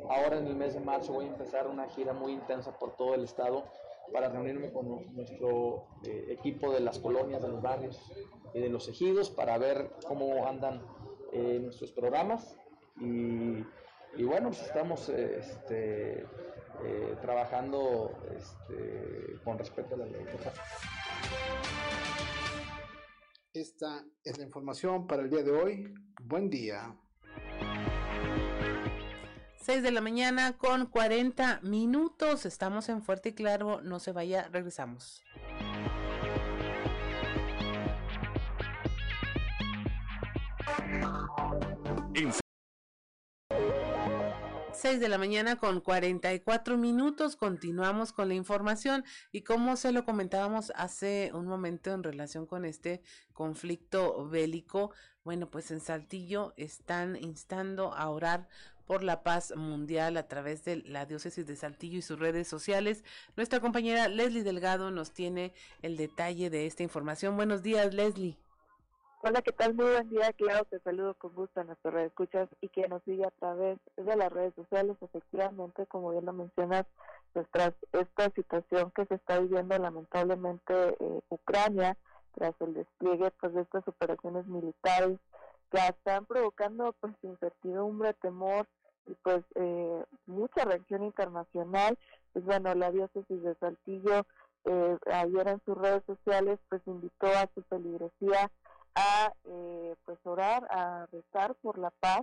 [0.09, 3.13] Ahora en el mes de marzo voy a empezar una gira muy intensa por todo
[3.13, 3.65] el estado
[4.11, 7.99] para reunirme con nuestro eh, equipo de las colonias, de los barrios
[8.53, 10.81] y de los ejidos para ver cómo andan
[11.31, 12.57] eh, nuestros programas.
[12.99, 13.63] Y,
[14.23, 16.21] bueno, pues estamos este,
[16.83, 20.25] eh, trabajando este, con respeto a la ley.
[23.53, 25.93] Esta es la información para el día de hoy.
[26.21, 26.95] Buen día.
[29.61, 32.45] 6 de la mañana con 40 minutos.
[32.45, 33.81] Estamos en Fuerte y Claro.
[33.81, 35.23] No se vaya, regresamos.
[44.79, 47.35] 6 de la mañana con 44 minutos.
[47.35, 52.63] Continuamos con la información y como se lo comentábamos hace un momento en relación con
[52.63, 53.01] este
[53.33, 54.93] conflicto bélico,
[55.25, 58.47] bueno, pues en Saltillo están instando a orar
[58.85, 63.03] por la paz mundial a través de la diócesis de Saltillo y sus redes sociales.
[63.35, 67.35] Nuestra compañera Leslie Delgado nos tiene el detalle de esta información.
[67.35, 68.37] Buenos días, Leslie.
[69.21, 69.73] Hola, ¿qué tal?
[69.73, 73.25] Muy buen día, claro, te saludo con gusto a nuestros escuchas y que nos sigue
[73.25, 74.95] a través de las redes sociales.
[75.01, 76.85] Efectivamente, como bien lo mencionas,
[77.33, 81.97] pues tras esta situación que se está viviendo lamentablemente eh, Ucrania,
[82.33, 85.19] tras el despliegue pues, de estas operaciones militares
[85.69, 88.67] que están provocando pues incertidumbre, temor
[89.05, 91.99] y pues eh, mucha reacción internacional,
[92.31, 94.25] pues bueno, la diócesis de Saltillo
[94.63, 98.49] eh, ayer en sus redes sociales pues invitó a su feligresía
[98.95, 102.21] a eh, pues orar, a rezar por la paz,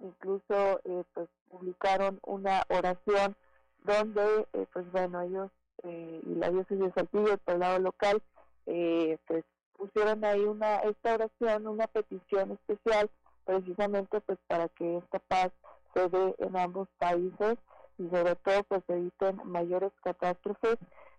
[0.00, 3.36] incluso eh, pues publicaron una oración
[3.84, 5.50] donde eh, pues bueno ellos
[5.84, 8.20] y la diócesis de Saltillo, el poblado local,
[8.64, 9.44] pues
[9.76, 13.08] pusieron ahí una esta oración, una petición especial
[13.44, 15.52] precisamente pues para que esta paz
[15.94, 17.58] se dé en ambos países
[17.96, 20.78] y sobre todo pues eviten mayores catástrofes.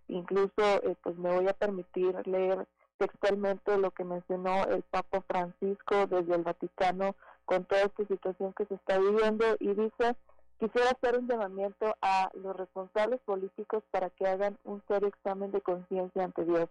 [0.09, 2.67] Incluso pues me voy a permitir leer
[2.99, 8.65] textualmente lo que mencionó el Papa Francisco desde el Vaticano con toda esta situación que
[8.65, 10.15] se está viviendo y dice,
[10.59, 15.61] quisiera hacer un llamamiento a los responsables políticos para que hagan un serio examen de
[15.61, 16.69] conciencia ante Dios.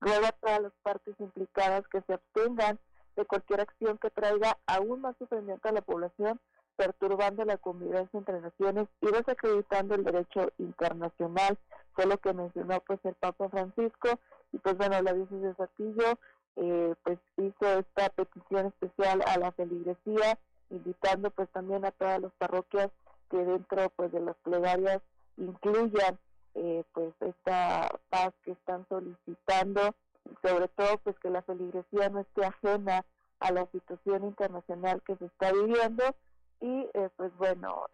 [0.00, 2.78] Ruego a todas las partes implicadas que se abstengan
[3.16, 6.40] de cualquier acción que traiga aún más sufrimiento a la población,
[6.76, 11.58] perturbando la convivencia entre naciones y desacreditando el derecho internacional,
[11.92, 14.18] fue lo que mencionó pues el Papa Francisco
[14.52, 16.18] y pues bueno, la diócesis de Saltillo
[16.56, 20.38] eh, pues hizo esta petición especial a la feligresía,
[20.70, 22.90] invitando pues también a todas las parroquias
[23.30, 25.00] que dentro pues de las plegarias
[25.36, 26.18] incluyan
[26.54, 29.94] eh, pues esta paz que están solicitando,
[30.42, 33.04] sobre todo pues que la feligresía no esté ajena
[33.38, 36.04] a la situación internacional que se está viviendo.
[36.62, 37.86] Y eh, pues bueno,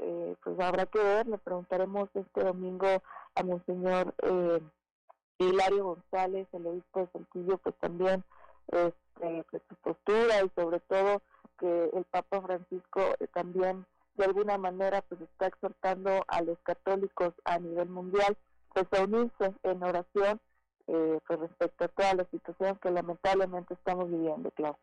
[0.42, 2.88] pues habrá que ver, le preguntaremos este domingo
[3.36, 4.60] a Monseñor eh,
[5.38, 8.24] Hilario González, el obispo de Saltillo, pues también
[8.68, 11.22] este, pues, su postura y sobre todo
[11.58, 17.34] que el Papa Francisco eh, también de alguna manera pues está exhortando a los católicos
[17.44, 18.36] a nivel mundial
[18.74, 20.40] pues a unirse en oración
[20.88, 24.78] eh, pues respecto a toda la situación que lamentablemente estamos viviendo, claro.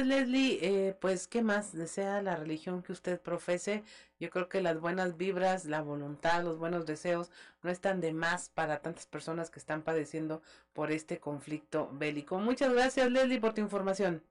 [0.00, 3.84] Leslie, eh, pues, ¿qué más desea la religión que usted profese?
[4.18, 7.30] Yo creo que las buenas vibras, la voluntad, los buenos deseos
[7.62, 12.38] no están de más para tantas personas que están padeciendo por este conflicto bélico.
[12.38, 14.22] Muchas gracias, Leslie, por tu información.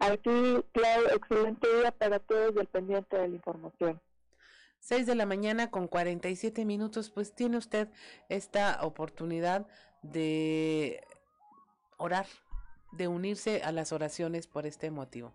[0.00, 4.00] Aquí, claro, excelente día para todos y el pendiente de la información.
[4.80, 7.88] 6 de la mañana con 47 minutos, pues tiene usted
[8.28, 9.66] esta oportunidad
[10.02, 11.02] de
[11.96, 12.26] orar
[12.96, 15.32] de unirse a las oraciones por este motivo.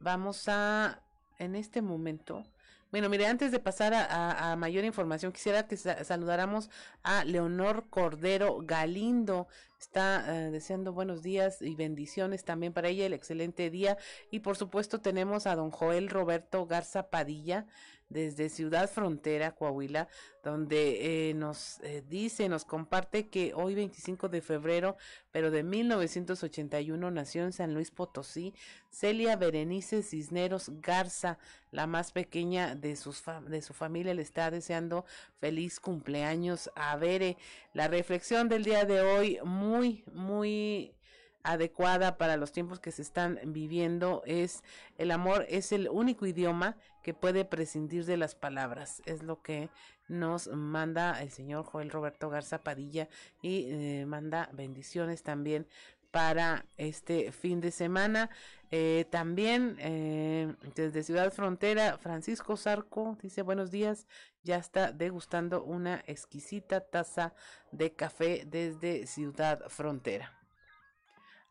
[0.00, 1.00] Vamos a,
[1.38, 2.44] en este momento,
[2.92, 6.68] bueno, mire, antes de pasar a, mayor información, quisiera que saludáramos
[7.02, 9.48] a Leonor Cordero Galindo.
[9.80, 13.96] Está eh, deseando buenos días y bendiciones también para ella, el excelente día.
[14.30, 17.64] Y por supuesto tenemos a don Joel Roberto Garza Padilla
[18.12, 20.08] desde Ciudad Frontera, Coahuila,
[20.42, 24.96] donde eh, nos eh, dice, nos comparte que hoy 25 de febrero,
[25.30, 28.54] pero de 1981, nació en San Luis Potosí
[28.90, 31.38] Celia Berenice Cisneros Garza,
[31.70, 35.04] la más pequeña de, sus de su familia, le está deseando
[35.40, 37.36] feliz cumpleaños a Bere.
[37.72, 40.94] La reflexión del día de hoy, muy, muy
[41.42, 44.62] adecuada para los tiempos que se están viviendo es
[44.98, 49.68] el amor es el único idioma que puede prescindir de las palabras es lo que
[50.08, 53.08] nos manda el señor Joel Roberto Garza Padilla
[53.40, 55.66] y eh, manda bendiciones también
[56.12, 58.28] para este fin de semana.
[58.70, 64.06] Eh, también eh, desde Ciudad Frontera Francisco Zarco dice buenos días
[64.42, 67.34] ya está degustando una exquisita taza
[67.70, 70.41] de café desde Ciudad Frontera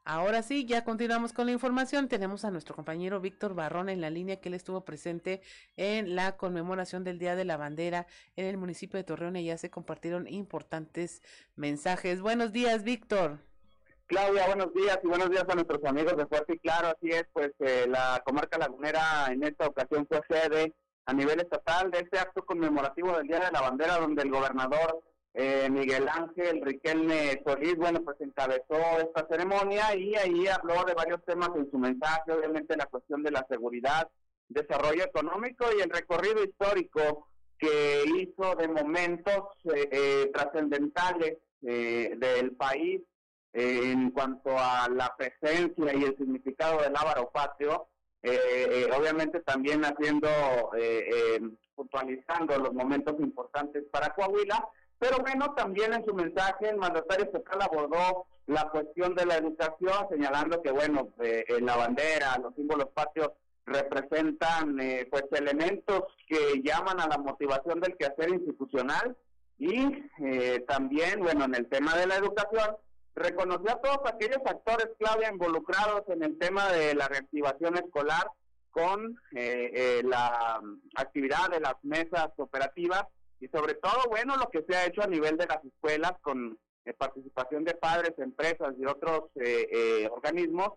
[0.03, 2.07] Ahora sí, ya continuamos con la información.
[2.07, 5.41] Tenemos a nuestro compañero Víctor Barrón en la línea que él estuvo presente
[5.77, 9.57] en la conmemoración del Día de la Bandera en el municipio de Torreón y ya
[9.57, 11.21] se compartieron importantes
[11.55, 12.19] mensajes.
[12.19, 13.37] Buenos días, Víctor.
[14.07, 16.87] Claudia, buenos días y buenos días a nuestros amigos de Fuerte y Claro.
[16.87, 20.73] Así es, pues eh, la comarca lagunera en esta ocasión fue sede
[21.05, 25.03] a nivel estatal de este acto conmemorativo del Día de la Bandera donde el gobernador
[25.33, 31.23] eh, Miguel Ángel Riquelme Solís, bueno, pues encabezó esta ceremonia y ahí habló de varios
[31.23, 34.09] temas en su mensaje, obviamente la cuestión de la seguridad,
[34.49, 43.01] desarrollo económico y el recorrido histórico que hizo de momentos eh, eh, trascendentales del país
[43.53, 47.87] en cuanto a la presencia y el significado del ávaro patrio,
[48.97, 50.27] obviamente también haciendo,
[51.75, 54.67] puntualizando los momentos importantes para Coahuila,
[55.01, 60.07] Pero bueno, también en su mensaje el mandatario estatal abordó la cuestión de la educación,
[60.11, 63.31] señalando que, bueno, eh, la bandera, los símbolos patrios
[63.65, 69.17] representan eh, pues elementos que llaman a la motivación del quehacer institucional
[69.57, 72.77] y eh, también, bueno, en el tema de la educación,
[73.15, 78.29] reconoció a todos aquellos actores clave involucrados en el tema de la reactivación escolar
[78.69, 80.61] con eh, la
[80.95, 83.05] actividad de las mesas operativas
[83.41, 86.57] y sobre todo, bueno, lo que se ha hecho a nivel de las escuelas con
[86.97, 89.29] participación de padres, empresas y otros
[90.11, 90.71] organismos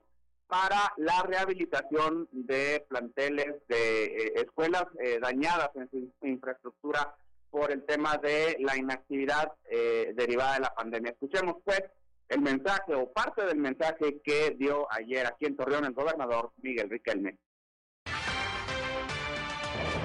[0.47, 7.17] para la rehabilitación de planteles de eh, escuelas eh, dañadas en su infraestructura
[7.51, 11.13] por el tema de la inactividad eh, derivada de la pandemia.
[11.13, 11.83] Escuchemos pues
[12.29, 16.91] el mensaje o parte del mensaje que dio ayer aquí en Torreón el gobernador Miguel
[16.91, 17.39] Riquelme.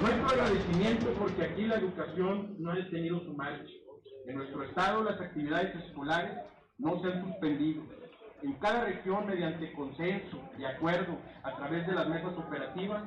[0.00, 3.72] Nuestro agradecimiento porque aquí la educación no ha detenido su marcha.
[4.26, 6.38] En nuestro estado las actividades escolares
[6.78, 7.82] no se han suspendido
[8.42, 13.02] en cada región mediante consenso y acuerdo a través de las mesas operativas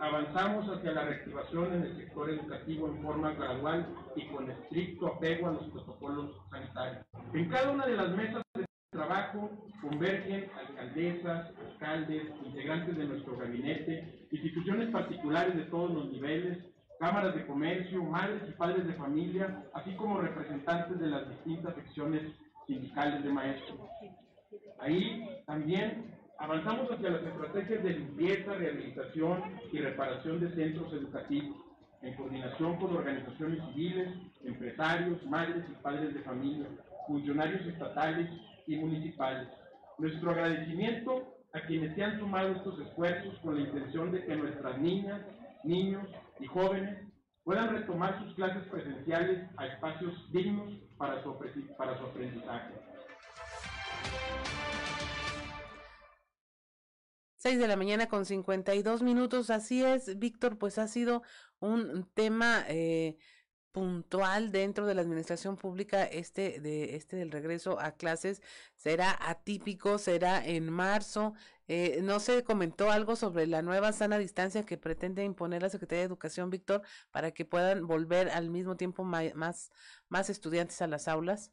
[0.00, 3.86] avanzamos hacia la reactivación en el sector educativo en forma gradual
[4.16, 7.06] y con estricto apego a los protocolos sanitarios.
[7.32, 9.48] En cada una de las mesas de trabajo
[9.80, 16.58] convergen alcaldesas, alcaldes, integrantes de nuestro gabinete, instituciones particulares de todos los niveles,
[16.98, 22.22] cámaras de comercio, madres y padres de familia, así como representantes de las distintas secciones
[22.66, 23.78] sindicales de maestros.
[24.80, 31.56] Ahí también avanzamos hacia las estrategias de limpieza, rehabilitación y reparación de centros educativos,
[32.02, 34.08] en coordinación con organizaciones civiles,
[34.44, 36.66] empresarios, madres y padres de familia,
[37.06, 38.28] funcionarios estatales
[38.66, 39.48] y municipales.
[39.98, 44.76] Nuestro agradecimiento a quienes se han sumado estos esfuerzos con la intención de que nuestras
[44.78, 45.20] niñas,
[45.62, 46.06] niños
[46.40, 46.98] y jóvenes
[47.44, 51.38] puedan retomar sus clases presenciales a espacios dignos para su,
[51.78, 52.74] para su aprendizaje.
[57.36, 59.50] 6 de la mañana con 52 minutos.
[59.50, 61.22] Así es, Víctor, pues ha sido
[61.60, 63.16] un tema eh,
[63.74, 68.40] puntual dentro de la administración pública este de este del regreso a clases
[68.76, 71.34] será atípico será en marzo.
[71.66, 76.02] Eh, no se comentó algo sobre la nueva sana distancia que pretende imponer la Secretaría
[76.02, 79.72] de Educación Víctor para que puedan volver al mismo tiempo más
[80.08, 81.50] más estudiantes a las aulas.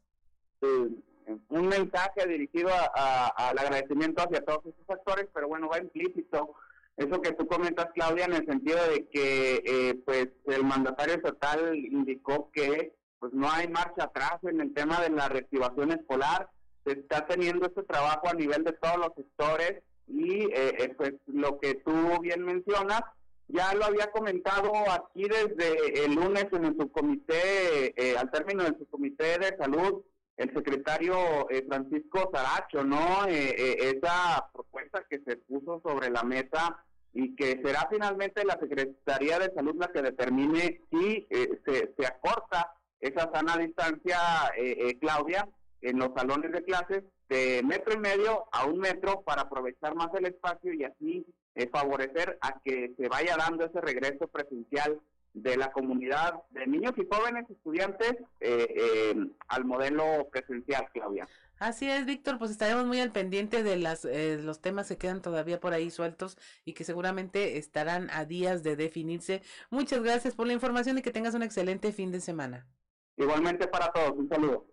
[0.60, 6.54] Un mensaje dirigido al agradecimiento hacia todos estos actores, pero bueno, va implícito
[6.96, 11.74] eso que tú comentas, Claudia, en el sentido de que eh, pues el mandatario estatal
[11.74, 16.50] indicó que pues no hay marcha atrás en el tema de la reactivación escolar,
[16.84, 21.12] se está teniendo este trabajo a nivel de todos los sectores y eh, eh, pues
[21.26, 23.02] lo que tú bien mencionas,
[23.48, 29.38] ya lo había comentado aquí desde el lunes en el subcomité, al término del subcomité
[29.38, 30.02] de salud,
[30.36, 33.26] el secretario eh, Francisco Saracho, ¿no?
[33.28, 38.58] Eh, eh, esa propuesta que se puso sobre la mesa y que será finalmente la
[38.58, 44.18] Secretaría de Salud la que determine si se, se, acorta esa sana distancia,
[44.98, 45.46] Claudia,
[45.82, 50.08] en los salones de clases de metro y medio a un metro para aprovechar más
[50.14, 51.26] el espacio y así
[51.70, 54.98] favorecer a que se vaya dando ese regreso presencial
[55.34, 59.14] de la comunidad de niños y jóvenes estudiantes eh, eh,
[59.48, 61.26] al modelo presencial, Claudia.
[61.58, 65.22] Así es, Víctor, pues estaremos muy al pendiente de las, eh, los temas que quedan
[65.22, 69.42] todavía por ahí sueltos y que seguramente estarán a días de definirse.
[69.70, 72.66] Muchas gracias por la información y que tengas un excelente fin de semana.
[73.16, 74.66] Igualmente para todos, un saludo.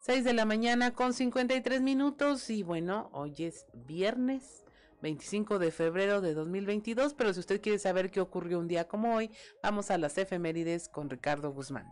[0.00, 4.65] 6 de la mañana con 53 minutos y bueno, hoy es viernes
[5.06, 9.14] 25 de febrero de 2022, pero si usted quiere saber qué ocurrió un día como
[9.14, 9.30] hoy,
[9.62, 11.88] vamos a las efemérides con Ricardo Guzmán.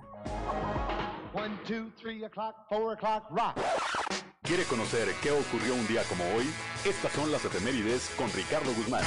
[4.43, 6.45] ¿Quiere conocer qué ocurrió un día como hoy?
[6.85, 9.05] Estas son las efemérides con Ricardo Guzmán.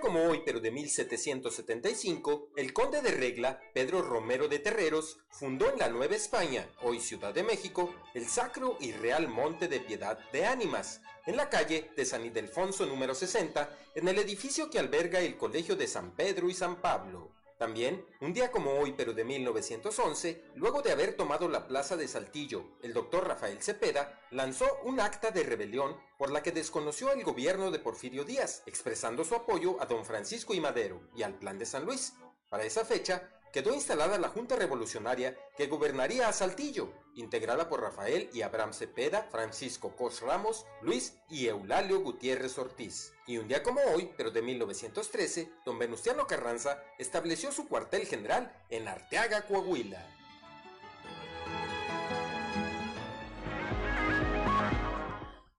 [0.00, 5.78] Como hoy, pero de 1775, el conde de Regla, Pedro Romero de Terreros, fundó en
[5.78, 10.44] la Nueva España, hoy Ciudad de México, el Sacro y Real Monte de Piedad de
[10.44, 15.36] Ánimas, en la calle de San Ildefonso número 60, en el edificio que alberga el
[15.36, 17.35] Colegio de San Pedro y San Pablo.
[17.58, 22.06] También, un día como hoy, pero de 1911, luego de haber tomado la plaza de
[22.06, 27.24] Saltillo, el doctor Rafael Cepeda lanzó un acta de rebelión por la que desconoció el
[27.24, 31.58] gobierno de Porfirio Díaz, expresando su apoyo a don Francisco y Madero y al Plan
[31.58, 32.12] de San Luis.
[32.50, 38.28] Para esa fecha, quedó instalada la Junta Revolucionaria que gobernaría a Saltillo, integrada por Rafael
[38.34, 43.14] y Abraham Cepeda, Francisco Cos Ramos, Luis y Eulalio Gutiérrez Ortiz.
[43.26, 48.52] Y un día como hoy, pero de 1913, don Venustiano Carranza estableció su cuartel general
[48.68, 50.06] en Arteaga, Coahuila.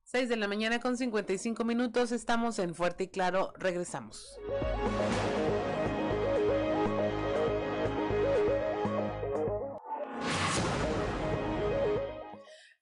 [0.04, 4.40] 6 de la mañana con 55 minutos, estamos en Fuerte y Claro, regresamos.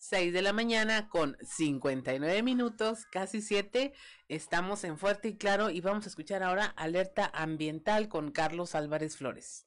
[0.08, 3.91] 6 de la mañana con 59 minutos, casi 7.
[4.28, 9.18] Estamos en Fuerte y Claro y vamos a escuchar ahora Alerta Ambiental con Carlos Álvarez
[9.18, 9.66] Flores.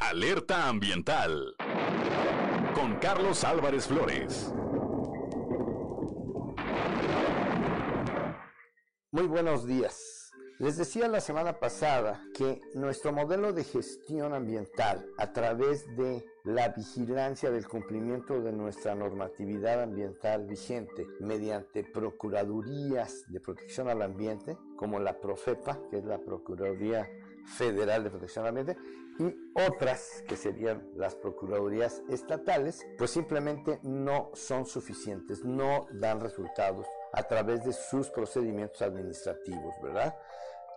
[0.00, 1.54] Alerta Ambiental
[2.74, 4.50] con Carlos Álvarez Flores.
[9.10, 10.17] Muy buenos días.
[10.58, 16.70] Les decía la semana pasada que nuestro modelo de gestión ambiental a través de la
[16.70, 24.98] vigilancia del cumplimiento de nuestra normatividad ambiental vigente mediante procuradurías de protección al ambiente, como
[24.98, 27.08] la Profepa, que es la Procuraduría
[27.56, 28.76] Federal de Protección al Ambiente,
[29.20, 36.86] y otras que serían las procuradurías estatales, pues simplemente no son suficientes, no dan resultados
[37.12, 40.16] a través de sus procedimientos administrativos, ¿verdad?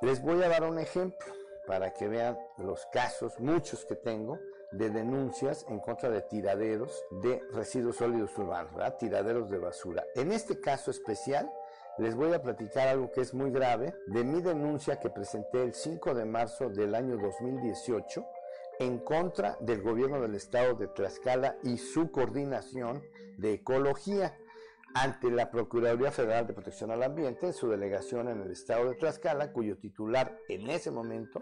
[0.01, 1.31] Les voy a dar un ejemplo
[1.67, 4.39] para que vean los casos, muchos que tengo,
[4.71, 8.97] de denuncias en contra de tiraderos de residuos sólidos urbanos.
[8.97, 10.03] Tiraderos de basura.
[10.15, 11.51] En este caso especial,
[11.99, 15.75] les voy a platicar algo que es muy grave de mi denuncia que presenté el
[15.75, 18.25] 5 de marzo del año 2018
[18.79, 23.03] en contra del gobierno del estado de Tlaxcala y su coordinación
[23.37, 24.35] de ecología
[24.93, 28.95] ante la Procuraduría Federal de Protección al Ambiente en su delegación en el estado de
[28.95, 31.41] Tlaxcala, cuyo titular en ese momento,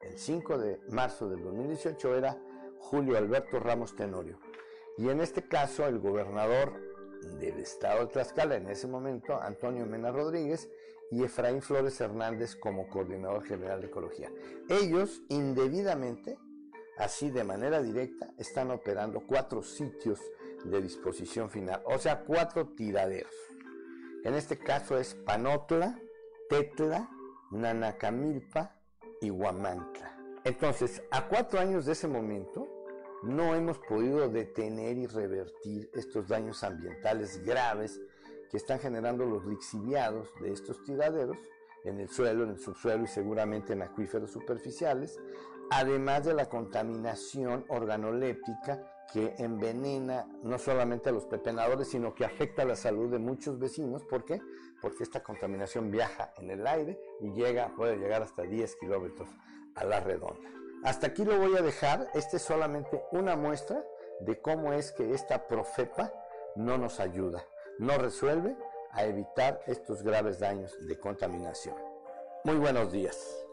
[0.00, 2.38] el 5 de marzo del 2018, era
[2.78, 4.38] Julio Alberto Ramos Tenorio.
[4.96, 6.80] Y en este caso, el gobernador
[7.40, 10.68] del estado de Tlaxcala, en ese momento, Antonio Mena Rodríguez,
[11.10, 14.32] y Efraín Flores Hernández como coordinador general de ecología.
[14.68, 16.38] Ellos, indebidamente,
[16.98, 20.20] así de manera directa, están operando cuatro sitios
[20.64, 23.34] de disposición final, o sea, cuatro tiraderos.
[24.24, 26.00] En este caso es Panotla,
[26.48, 27.10] Tetla,
[27.50, 28.74] Nanacamilpa
[29.20, 30.18] y Huamantla.
[30.44, 32.68] Entonces, a cuatro años de ese momento,
[33.22, 38.00] no hemos podido detener y revertir estos daños ambientales graves
[38.50, 41.38] que están generando los lixiviados de estos tiraderos
[41.84, 45.18] en el suelo, en el subsuelo y seguramente en acuíferos superficiales,
[45.70, 52.64] además de la contaminación organoléptica que envenena no solamente a los pepenadores, sino que afecta
[52.64, 54.04] la salud de muchos vecinos.
[54.04, 54.40] ¿Por qué?
[54.80, 59.28] Porque esta contaminación viaja en el aire y llega, puede llegar hasta 10 kilómetros
[59.74, 60.50] a la redonda.
[60.84, 62.10] Hasta aquí lo voy a dejar.
[62.14, 63.84] Esta es solamente una muestra
[64.20, 66.12] de cómo es que esta profepa
[66.56, 67.44] no nos ayuda,
[67.78, 68.56] no resuelve
[68.90, 71.76] a evitar estos graves daños de contaminación.
[72.44, 73.44] Muy buenos días.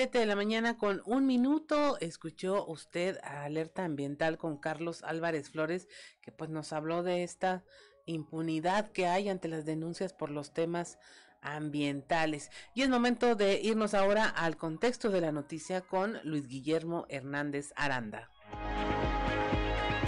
[0.00, 5.50] 7 de la mañana con un minuto escuchó usted a Alerta Ambiental con Carlos Álvarez
[5.50, 5.88] Flores,
[6.22, 7.64] que pues nos habló de esta
[8.06, 10.98] impunidad que hay ante las denuncias por los temas
[11.42, 12.50] ambientales.
[12.74, 17.70] Y es momento de irnos ahora al contexto de la noticia con Luis Guillermo Hernández
[17.76, 18.30] Aranda.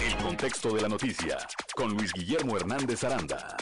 [0.01, 1.37] El contexto de la noticia
[1.75, 3.59] con Luis Guillermo Hernández Aranda.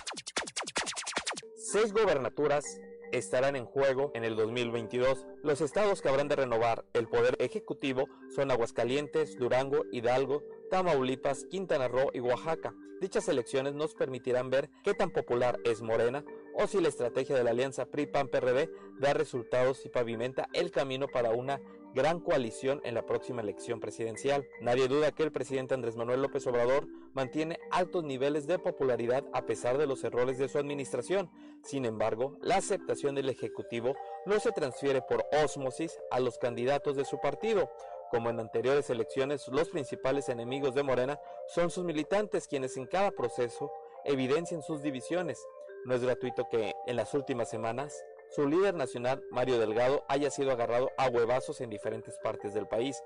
[1.57, 2.65] Seis gobernaturas
[3.13, 5.27] estarán en juego en el 2022.
[5.43, 11.89] Los estados que habrán de renovar el poder ejecutivo son Aguascalientes, Durango, Hidalgo, Tamaulipas, Quintana
[11.89, 12.75] Roo y Oaxaca.
[13.01, 17.45] Dichas elecciones nos permitirán ver qué tan popular es Morena o si la estrategia de
[17.45, 21.61] la alianza PRI-PAN-PRD da resultados y pavimenta el camino para una
[21.95, 24.47] gran coalición en la próxima elección presidencial.
[24.61, 29.47] Nadie duda que el presidente Andrés Manuel López Obrador mantiene altos niveles de popularidad a
[29.47, 31.31] pesar de los errores de su administración.
[31.63, 33.95] Sin embargo, la aceptación del Ejecutivo
[34.27, 37.71] no se transfiere por ósmosis a los candidatos de su partido.
[38.11, 43.13] Como en anteriores elecciones, los principales enemigos de Morena son sus militantes, quienes en cada
[43.13, 43.73] proceso
[44.05, 45.45] evidencian sus divisiones.
[45.85, 50.53] No es gratuito que en las últimas semanas su líder nacional, Mario Delgado, haya sido
[50.53, 53.03] agarrado a huevazos en diferentes partes del país.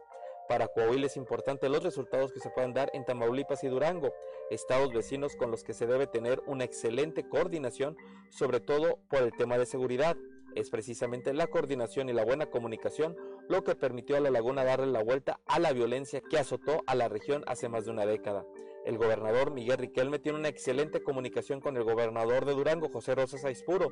[0.48, 4.12] Para Coahuila es importante los resultados que se puedan dar en Tamaulipas y Durango,
[4.50, 7.96] estados vecinos con los que se debe tener una excelente coaordinación,
[8.30, 10.16] sobre todo por el tema de seguridad.
[10.54, 13.16] Es precisamente la coordinación y la buena comunicación
[13.48, 16.94] lo que permitió a la laguna darle la vuelta a la violencia que azotó a
[16.94, 18.44] la región hace más de una década.
[18.84, 23.44] El gobernador Miguel Riquelme tiene una excelente comunicación con el gobernador de Durango, José Rosas
[23.44, 23.90] Aispuro.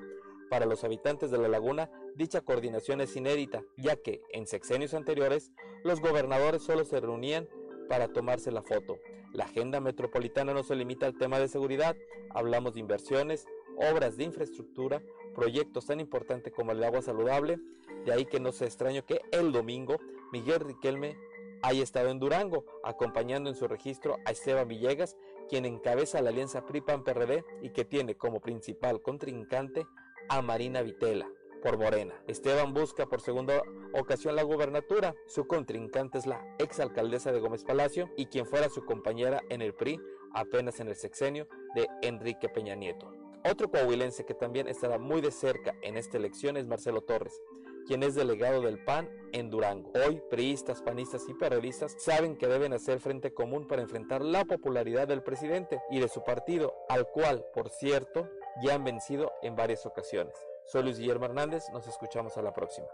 [0.53, 5.51] Para los habitantes de la laguna, dicha coordinación es inédita, ya que en sexenios anteriores
[5.83, 7.49] los gobernadores solo se reunían
[7.89, 8.99] para tomarse la foto.
[9.33, 11.97] La agenda metropolitana no se limita al tema de seguridad,
[12.29, 13.47] hablamos de inversiones,
[13.79, 15.03] obras de infraestructura,
[15.35, 17.59] proyectos tan importantes como el agua saludable,
[18.05, 19.97] de ahí que no sea extraño que el domingo
[20.33, 21.17] Miguel Riquelme
[21.63, 25.17] haya estado en Durango, acompañando en su registro a Esteban Villegas,
[25.49, 29.87] quien encabeza la alianza PRI-PAN-PRD y que tiene como principal contrincante
[30.29, 31.29] a Marina Vitela
[31.63, 32.15] por Morena.
[32.27, 33.63] Esteban busca por segunda
[33.95, 35.15] ocasión la gubernatura.
[35.27, 39.75] Su contrincante es la exalcaldesa de Gómez Palacio y quien fuera su compañera en el
[39.75, 40.01] PRI
[40.35, 43.13] apenas en el sexenio de Enrique Peña Nieto.
[43.45, 47.41] Otro coahuilense que también estará muy de cerca en esta elección es Marcelo Torres,
[47.87, 49.93] quien es delegado del PAN en Durango.
[50.07, 55.09] Hoy, priistas, panistas y periodistas saben que deben hacer frente común para enfrentar la popularidad
[55.09, 58.29] del presidente y de su partido, al cual, por cierto,
[58.61, 60.35] ya han vencido en varias ocasiones.
[60.67, 62.87] Soy Luis Guillermo Hernández, nos escuchamos a la próxima.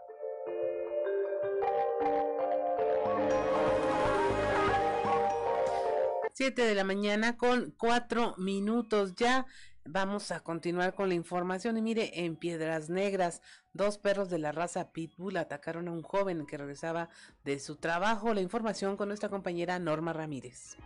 [6.32, 9.46] Siete de la mañana con cuatro minutos ya.
[9.84, 13.40] Vamos a continuar con la información y mire, en Piedras Negras,
[13.72, 17.08] dos perros de la raza Pitbull atacaron a un joven que regresaba
[17.42, 18.34] de su trabajo.
[18.34, 20.76] La información con nuestra compañera Norma Ramírez.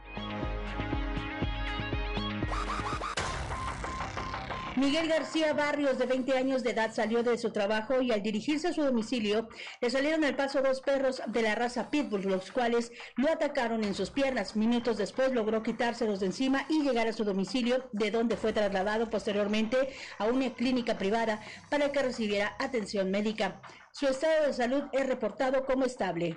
[4.76, 8.68] Miguel García Barrios, de 20 años de edad, salió de su trabajo y al dirigirse
[8.68, 9.48] a su domicilio
[9.80, 13.94] le salieron al paso dos perros de la raza Pitbull, los cuales lo atacaron en
[13.94, 14.56] sus piernas.
[14.56, 19.10] Minutos después logró quitárselos de encima y llegar a su domicilio, de donde fue trasladado
[19.10, 23.60] posteriormente a una clínica privada para que recibiera atención médica.
[23.92, 26.36] Su estado de salud es reportado como estable.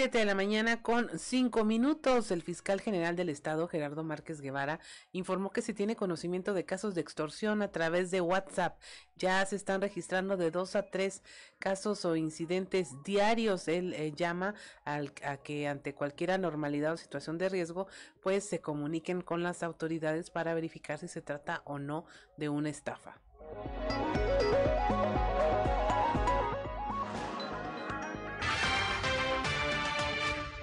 [0.00, 2.30] 7 de la mañana con 5 minutos.
[2.30, 4.80] El fiscal general del Estado, Gerardo Márquez Guevara,
[5.12, 8.80] informó que se tiene conocimiento de casos de extorsión a través de WhatsApp.
[9.16, 11.22] Ya se están registrando de dos a tres
[11.58, 13.68] casos o incidentes diarios.
[13.68, 14.54] Él eh, llama
[14.86, 17.86] al, a que ante cualquier anormalidad o situación de riesgo,
[18.22, 22.06] pues se comuniquen con las autoridades para verificar si se trata o no
[22.38, 23.20] de una estafa.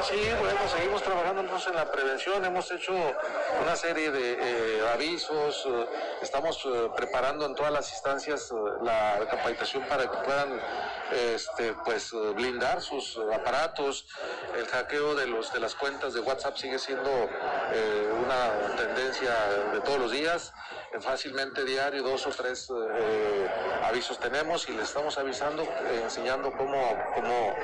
[0.07, 2.93] Sí, bueno, seguimos trabajando nosotros en la prevención, hemos hecho
[3.61, 5.85] una serie de eh, avisos, eh,
[6.21, 8.53] estamos eh, preparando en todas las instancias
[8.83, 10.61] la capacitación para que puedan
[11.11, 14.07] este, pues, blindar sus aparatos.
[14.57, 19.33] El hackeo de, los, de las cuentas de WhatsApp sigue siendo una tendencia
[19.73, 20.53] de todos los días
[21.01, 23.47] fácilmente diario dos o tres eh,
[23.83, 27.55] avisos tenemos y le estamos avisando, eh, enseñando cómo, cómo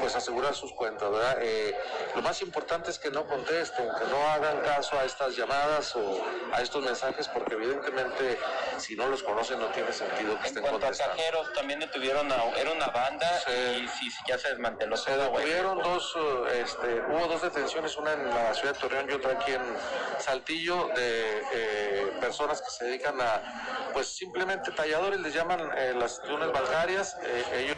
[0.00, 1.38] pues asegurar sus cuentas, ¿verdad?
[1.40, 1.76] Eh,
[2.14, 6.24] lo más importante es que no contesten, que no hagan caso a estas llamadas o
[6.52, 8.38] a estos mensajes porque evidentemente
[8.78, 11.14] si no los conocen no tiene sentido que estén contestando.
[11.22, 13.28] A también detuvieron a, era una banda
[13.80, 14.96] y si ya se desmanteló.
[14.96, 16.14] Se detuvieron dos,
[16.52, 19.62] este, hubo dos detenciones, una en la ciudad de Torreón y otra aquí en
[20.18, 26.52] Saltillo de personas que se dedican a, pues simplemente talladores, les llaman eh, las tunas
[26.52, 27.16] bancarias.
[27.22, 27.76] Eh, ellos...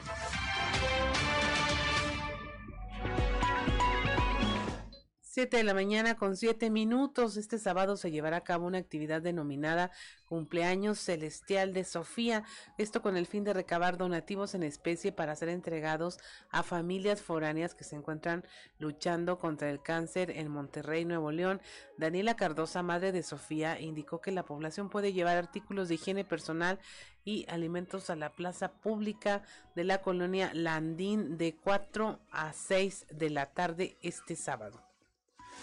[5.34, 7.36] 7 de la mañana con 7 minutos.
[7.36, 9.90] Este sábado se llevará a cabo una actividad denominada
[10.26, 12.44] Cumpleaños Celestial de Sofía.
[12.78, 16.20] Esto con el fin de recabar donativos en especie para ser entregados
[16.50, 18.44] a familias foráneas que se encuentran
[18.78, 21.60] luchando contra el cáncer en Monterrey, Nuevo León.
[21.98, 26.78] Daniela Cardosa, madre de Sofía, indicó que la población puede llevar artículos de higiene personal
[27.24, 29.42] y alimentos a la plaza pública
[29.74, 34.93] de la colonia Landín de 4 a 6 de la tarde este sábado.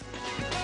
[0.03, 0.60] Thank you.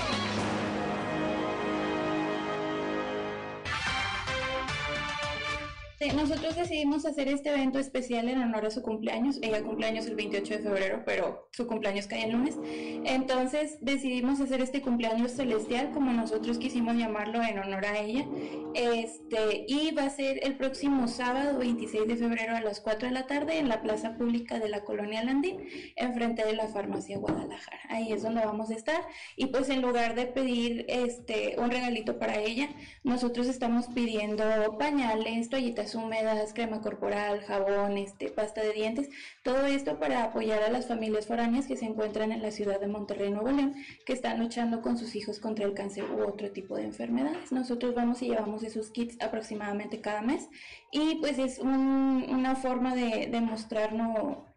[5.99, 9.39] Nosotros decidimos hacer este evento especial en honor a su cumpleaños.
[9.41, 12.55] Ella cumpleaños el 28 de febrero, pero su cumpleaños cae el lunes.
[12.63, 18.27] Entonces decidimos hacer este cumpleaños celestial, como nosotros quisimos llamarlo en honor a ella.
[18.75, 23.13] Este, y va a ser el próximo sábado 26 de febrero a las 4 de
[23.13, 27.81] la tarde en la plaza pública de la colonia Landín, enfrente de la farmacia Guadalajara.
[27.89, 29.01] Ahí es donde vamos a estar.
[29.35, 32.69] Y pues en lugar de pedir este, un regalito para ella,
[33.03, 39.09] nosotros estamos pidiendo pañales, toallitas húmedas, crema corporal, jabón, este, pasta de dientes,
[39.43, 42.87] todo esto para apoyar a las familias foráneas que se encuentran en la ciudad de
[42.87, 43.75] Monterrey, Nuevo León,
[44.05, 47.51] que están luchando con sus hijos contra el cáncer u otro tipo de enfermedades.
[47.51, 50.49] Nosotros vamos y llevamos esos kits aproximadamente cada mes
[50.91, 53.41] y pues es una forma de, de,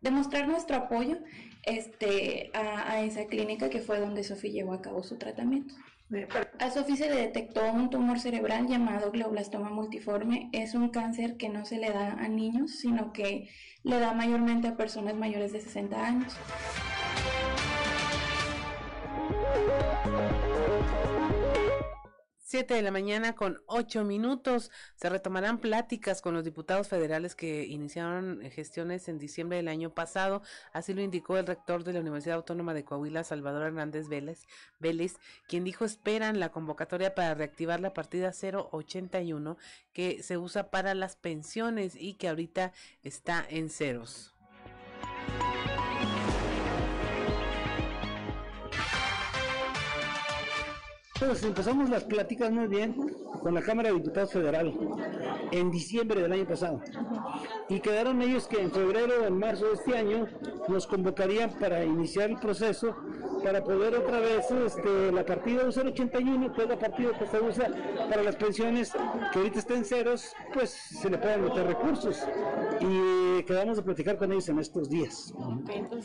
[0.00, 1.18] de mostrar nuestro apoyo
[1.64, 5.74] este, a, a esa clínica que fue donde Sofía llevó a cabo su tratamiento.
[6.58, 10.48] A Sophie se le detectó un tumor cerebral llamado glioblastoma multiforme.
[10.52, 13.48] Es un cáncer que no se le da a niños, sino que
[13.84, 16.36] le da mayormente a personas mayores de 60 años.
[22.50, 24.72] 7 de la mañana con 8 minutos.
[24.96, 30.42] Se retomarán pláticas con los diputados federales que iniciaron gestiones en diciembre del año pasado.
[30.72, 34.48] Así lo indicó el rector de la Universidad Autónoma de Coahuila, Salvador Hernández Vélez,
[34.80, 35.14] Vélez
[35.46, 39.56] quien dijo esperan la convocatoria para reactivar la partida 081
[39.92, 42.72] que se usa para las pensiones y que ahorita
[43.04, 44.34] está en ceros.
[51.20, 52.96] Pues empezamos las pláticas muy bien
[53.42, 54.72] con la Cámara de Diputados Federal
[55.52, 56.80] en diciembre del año pasado.
[57.68, 60.26] Y quedaron ellos que en febrero o en marzo de este año
[60.68, 62.96] nos convocarían para iniciar el proceso
[63.42, 67.70] para poder otra vez este, la partida 081, que es la partida que se usa
[68.08, 68.92] para las pensiones
[69.32, 72.18] que ahorita estén ceros, pues se le pueden meter recursos.
[72.80, 75.34] Y quedamos de platicar con ellos en estos días.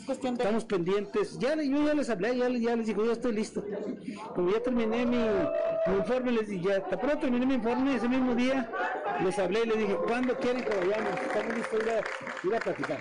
[0.08, 1.38] Estamos pendientes.
[1.38, 3.62] Ya, yo ya les hablé, ya, ya les digo, ya estoy listo.
[4.34, 8.34] Como ya terminé mi, informe, les dije, ya, tan pronto terminé mi informe, ese mismo
[8.34, 8.68] día
[9.22, 11.20] les hablé y les dije, ¿cuándo quieren que vayamos?
[11.20, 12.98] Estamos listos ir a, a platicar.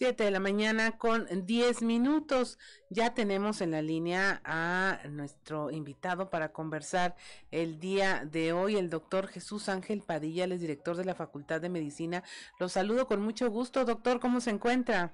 [0.00, 2.58] 7 de la mañana con 10 minutos.
[2.88, 7.16] Ya tenemos en la línea a nuestro invitado para conversar
[7.50, 11.68] el día de hoy, el doctor Jesús Ángel Padilla, el director de la Facultad de
[11.68, 12.24] Medicina.
[12.58, 14.20] Lo saludo con mucho gusto, doctor.
[14.20, 15.12] ¿Cómo se encuentra?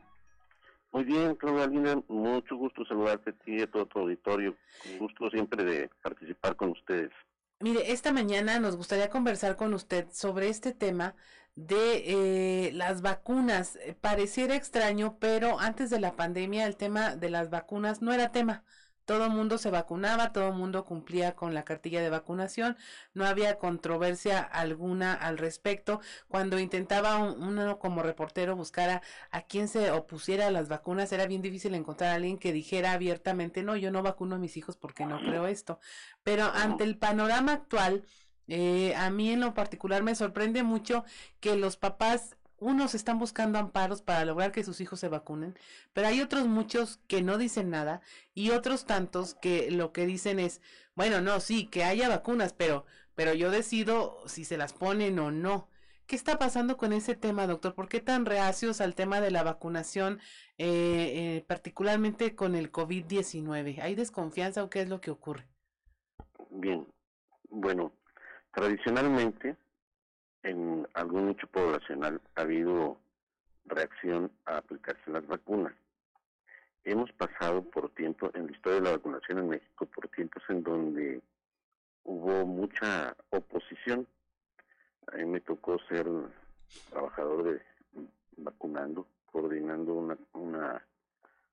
[0.93, 4.55] Muy bien, Claudia mucho gusto saludarte a ti y a todo tu auditorio.
[4.93, 7.11] Un gusto siempre de participar con ustedes.
[7.59, 11.17] Mire, esta mañana nos gustaría conversar con usted sobre este tema
[11.57, 13.77] de eh, las vacunas.
[13.77, 18.31] Eh, pareciera extraño, pero antes de la pandemia el tema de las vacunas no era
[18.31, 18.65] tema.
[19.07, 22.77] Todo el mundo se vacunaba, todo el mundo cumplía con la cartilla de vacunación,
[23.15, 26.01] no había controversia alguna al respecto.
[26.29, 31.27] Cuando intentaba uno como reportero buscar a, a quien se opusiera a las vacunas, era
[31.27, 34.77] bien difícil encontrar a alguien que dijera abiertamente, no, yo no vacuno a mis hijos
[34.77, 35.79] porque no creo esto.
[36.25, 38.05] Pero ante el panorama actual,
[38.49, 41.05] eh, a mí en lo particular me sorprende mucho
[41.41, 45.59] que los papás, unos están buscando amparos para lograr que sus hijos se vacunen,
[45.93, 48.01] pero hay otros muchos que no dicen nada
[48.35, 50.61] y otros tantos que lo que dicen es,
[50.95, 55.31] bueno, no, sí, que haya vacunas, pero, pero yo decido si se las ponen o
[55.31, 55.69] no.
[56.07, 57.75] ¿Qué está pasando con ese tema, doctor?
[57.75, 60.21] ¿Por qué tan reacios al tema de la vacunación,
[60.57, 63.81] eh, eh, particularmente con el COVID-19?
[63.83, 65.49] ¿Hay desconfianza o qué es lo que ocurre?
[66.51, 66.87] Bien,
[67.51, 67.93] bueno,
[68.57, 69.55] Tradicionalmente,
[70.43, 72.97] en algún nicho poblacional ha habido
[73.67, 75.75] reacción a aplicarse las vacunas.
[76.83, 80.63] Hemos pasado por tiempo, en la historia de la vacunación en México, por tiempos en
[80.63, 81.21] donde
[82.05, 84.07] hubo mucha oposición.
[85.13, 86.07] A mí me tocó ser
[86.89, 87.63] trabajador de
[88.39, 90.83] vacunando, coordinando una, una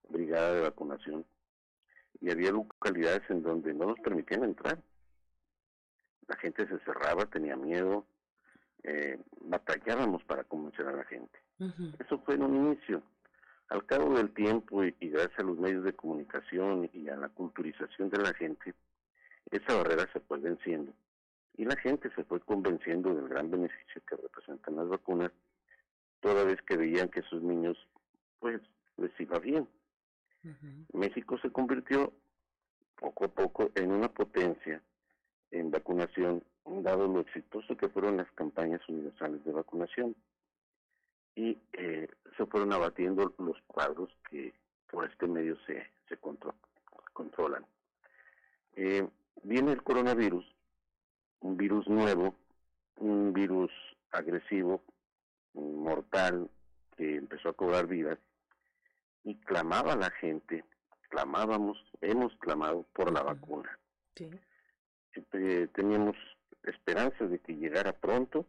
[0.07, 1.25] brigada de vacunación
[2.21, 4.79] y había localidades en donde no nos permitían entrar
[6.27, 8.05] la gente se cerraba, tenía miedo,
[8.83, 11.39] eh, batallábamos para convencer a la gente.
[11.99, 13.01] Eso fue en un inicio.
[13.69, 18.09] Al cabo del tiempo y, gracias a los medios de comunicación y a la culturización
[18.09, 18.73] de la gente,
[19.51, 20.93] esa barrera se fue venciendo.
[21.55, 25.31] Y la gente se fue convenciendo del gran beneficio que representan las vacunas,
[26.19, 27.77] toda vez que veían que sus niños,
[28.39, 28.61] pues,
[28.97, 29.67] les iba bien.
[30.91, 32.11] México se convirtió
[32.97, 34.81] poco a poco en una potencia
[35.53, 40.15] en vacunación, dado lo exitoso que fueron las campañas universales de vacunación.
[41.35, 44.53] Y eh, se fueron abatiendo los cuadros que
[44.89, 46.17] por este medio se, se
[47.13, 47.65] controlan.
[48.75, 49.07] Eh,
[49.43, 50.45] viene el coronavirus,
[51.41, 52.33] un virus nuevo,
[52.97, 53.71] un virus
[54.11, 54.81] agresivo,
[55.53, 56.49] mortal,
[56.97, 58.17] que empezó a cobrar vidas,
[59.23, 60.65] y clamaba la gente,
[61.09, 63.77] clamábamos, hemos clamado por la vacuna.
[64.15, 64.29] Sí
[65.73, 66.15] teníamos
[66.63, 68.45] esperanzas de que llegara pronto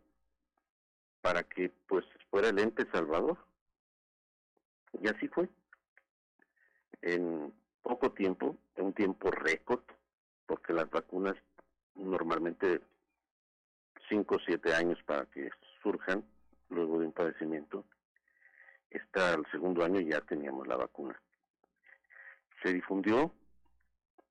[1.21, 3.39] para que pues fuera el ente salvador.
[5.01, 5.49] Y así fue.
[7.03, 7.53] En
[7.83, 9.83] poco tiempo, en un tiempo récord,
[10.47, 11.37] porque las vacunas
[11.95, 12.81] normalmente
[14.09, 15.51] 5 o 7 años para que
[15.83, 16.25] surjan
[16.69, 17.85] luego de un padecimiento.
[18.91, 21.21] Está el segundo año ya teníamos la vacuna.
[22.63, 23.33] Se difundió,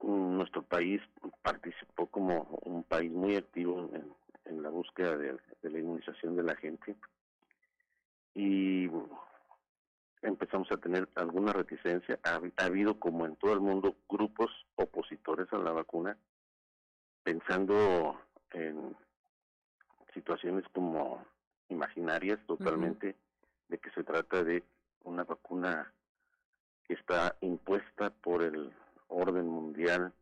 [0.04, 1.02] nuestro país
[1.42, 3.90] participó como un país muy activo
[4.46, 6.96] en, la búsqueda de, la inmunización de la gente
[8.34, 8.90] y
[10.22, 12.20] empezamos a tener alguna reticencia.
[12.24, 16.18] Ha, ha, habido, como en todo el mundo, grupos opositores a la vacuna,
[17.24, 18.20] pensando
[18.52, 18.96] en
[20.14, 21.26] situaciones como
[21.70, 23.16] imaginarias totalmente
[23.68, 24.64] de que se trata de
[25.04, 25.92] una vacuna
[26.86, 28.72] que está impuesta por el
[29.08, 30.14] orden mundial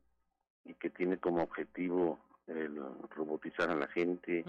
[0.66, 2.80] y que tiene como objetivo el
[3.16, 4.44] robotizar a la gente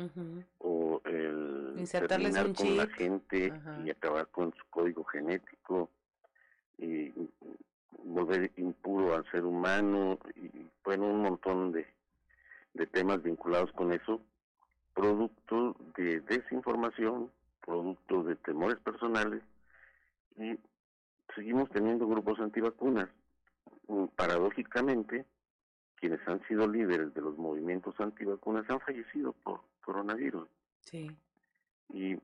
[0.58, 3.52] o el terminar con la gente
[3.84, 5.90] y acabar con su código genético
[6.78, 7.12] y
[8.04, 10.50] volver impuro al ser humano y
[10.84, 11.86] bueno un montón de,
[12.74, 14.20] de temas vinculados con eso
[14.94, 17.30] producto de desinformación,
[17.64, 19.42] producto de temores personales
[20.36, 20.58] y
[21.34, 23.08] seguimos teniendo grupos antivacunas.
[23.88, 25.26] Mm, paradójicamente,
[25.96, 30.48] quienes han sido líderes de los movimientos antivacunas han fallecido por coronavirus.
[30.80, 31.14] Sí.
[31.90, 32.18] Y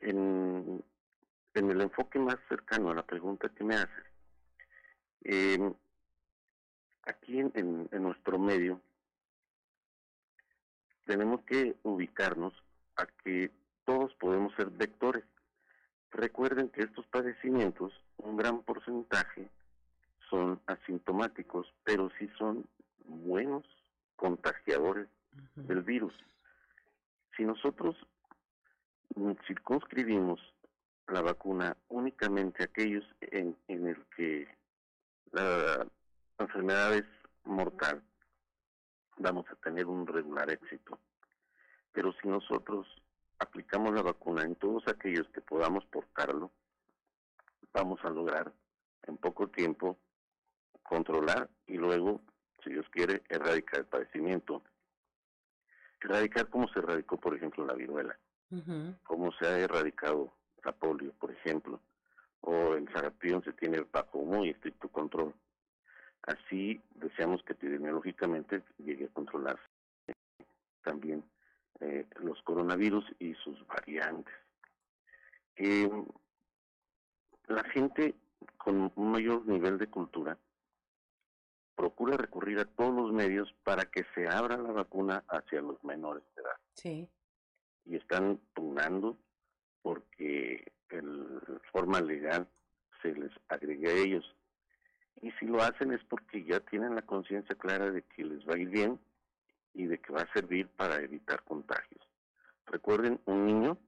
[0.00, 0.82] en,
[1.54, 4.04] en el enfoque más cercano a la pregunta que me haces,
[5.22, 5.72] eh,
[7.02, 8.80] aquí en, en nuestro medio
[11.04, 12.52] tenemos que ubicarnos
[12.96, 13.50] a que
[13.84, 15.24] todos podemos ser vectores.
[16.10, 19.48] Recuerden que estos padecimientos, un gran porcentaje,
[20.30, 22.66] son asintomáticos, pero sí son
[23.04, 23.64] buenos
[24.16, 25.08] contagiadores
[25.54, 26.14] del virus.
[27.36, 27.96] Si nosotros
[29.46, 30.40] circunscribimos
[31.08, 34.48] la vacuna únicamente a aquellos en, en el que
[35.32, 35.86] la
[36.38, 37.06] enfermedad es
[37.44, 38.02] mortal,
[39.16, 40.98] vamos a tener un regular éxito.
[41.92, 42.86] Pero si nosotros
[43.38, 46.50] aplicamos la vacuna en todos aquellos que podamos portarlo,
[47.72, 48.52] vamos a lograr
[49.06, 49.98] en poco tiempo
[50.88, 52.20] controlar y luego,
[52.64, 54.62] si Dios quiere, erradicar el padecimiento.
[56.00, 58.18] Erradicar como se erradicó, por ejemplo, la viruela,
[59.02, 60.32] como se ha erradicado
[60.64, 61.80] la polio, por ejemplo,
[62.40, 65.34] o el sarampión se tiene bajo muy estricto control.
[66.22, 69.62] Así deseamos que epidemiológicamente llegue a controlarse
[70.82, 71.22] también
[71.80, 74.34] eh, los coronavirus y sus variantes.
[75.56, 75.90] Eh,
[77.48, 78.14] la gente
[78.56, 80.38] con un mayor nivel de cultura
[81.78, 86.24] procura recurrir a todos los medios para que se abra la vacuna hacia los menores
[86.34, 86.56] de edad.
[86.74, 87.08] Sí.
[87.84, 89.16] Y están pugnando
[89.80, 92.48] porque en forma legal
[93.00, 94.34] se les agregue a ellos
[95.22, 98.54] y si lo hacen es porque ya tienen la conciencia clara de que les va
[98.54, 98.98] a ir bien
[99.72, 102.02] y de que va a servir para evitar contagios.
[102.66, 103.78] Recuerden, un niño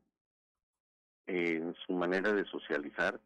[1.26, 3.20] en su manera de socializar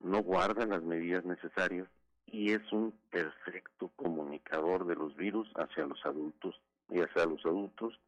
[0.00, 1.86] no guarda las medidas necesarias
[2.26, 6.60] y es un perfecto comunicador de los virus hacia los adultos
[6.90, 7.98] y hacia los adultos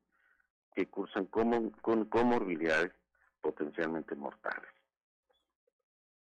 [0.74, 2.92] que cursan con comorbilidades
[3.40, 4.68] potencialmente mortales.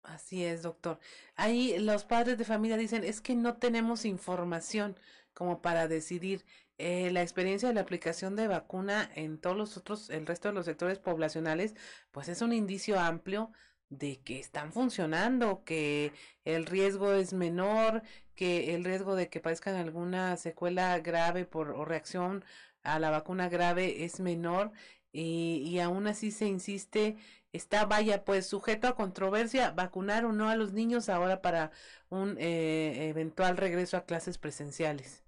[0.04, 1.00] Así es, doctor.
[1.36, 4.98] Ahí los padres de familia dicen, es que no tenemos información
[5.34, 6.46] como para decidir.
[6.82, 10.54] Eh, la experiencia de la aplicación de vacuna en todos los otros, el resto de
[10.54, 11.76] los sectores poblacionales,
[12.12, 13.52] pues es un indicio amplio
[13.90, 16.14] de que están funcionando, que
[16.46, 18.04] el riesgo es menor,
[18.36, 22.44] que el riesgo de que padezcan alguna secuela grave por o reacción
[22.84, 24.72] a la vacuna grave es menor
[25.12, 27.18] y, y aún así se insiste
[27.54, 31.72] está, vaya, pues sujeto a controversia, vacunar o no a los niños ahora para
[32.10, 35.24] un eh, eventual regreso a clases presenciales.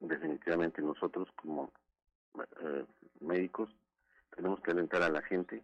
[0.00, 1.72] Definitivamente nosotros como
[2.60, 2.84] eh,
[3.20, 3.70] médicos
[4.34, 5.62] tenemos que alentar a la gente,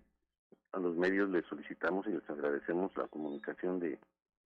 [0.73, 3.99] a los medios les solicitamos y les agradecemos la comunicación de,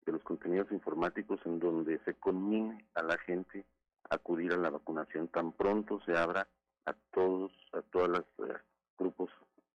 [0.06, 3.64] los contenidos informáticos en donde se conmine a la gente
[4.10, 6.48] a acudir a la vacunación tan pronto se abra
[6.86, 8.58] a todos, a todas las eh,
[8.98, 9.30] grupos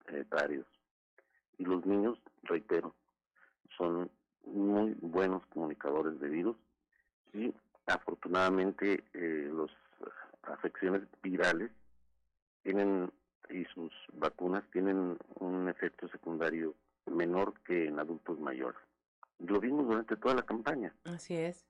[0.07, 0.65] etarios.
[1.59, 2.95] Y los niños, reitero,
[3.77, 4.09] son
[4.43, 6.57] muy buenos comunicadores de virus
[7.31, 7.53] y
[7.85, 9.69] afortunadamente eh, las
[10.51, 11.71] afecciones virales
[12.63, 13.11] tienen
[13.49, 16.75] y sus vacunas tienen un efecto secundario
[17.05, 18.79] menor que en adultos mayores.
[19.39, 20.93] Lo vimos durante toda la campaña.
[21.03, 21.65] Así es.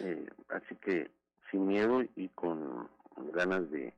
[0.00, 1.10] Eh, así que
[1.50, 2.88] sin miedo y con
[3.32, 3.94] ganas de,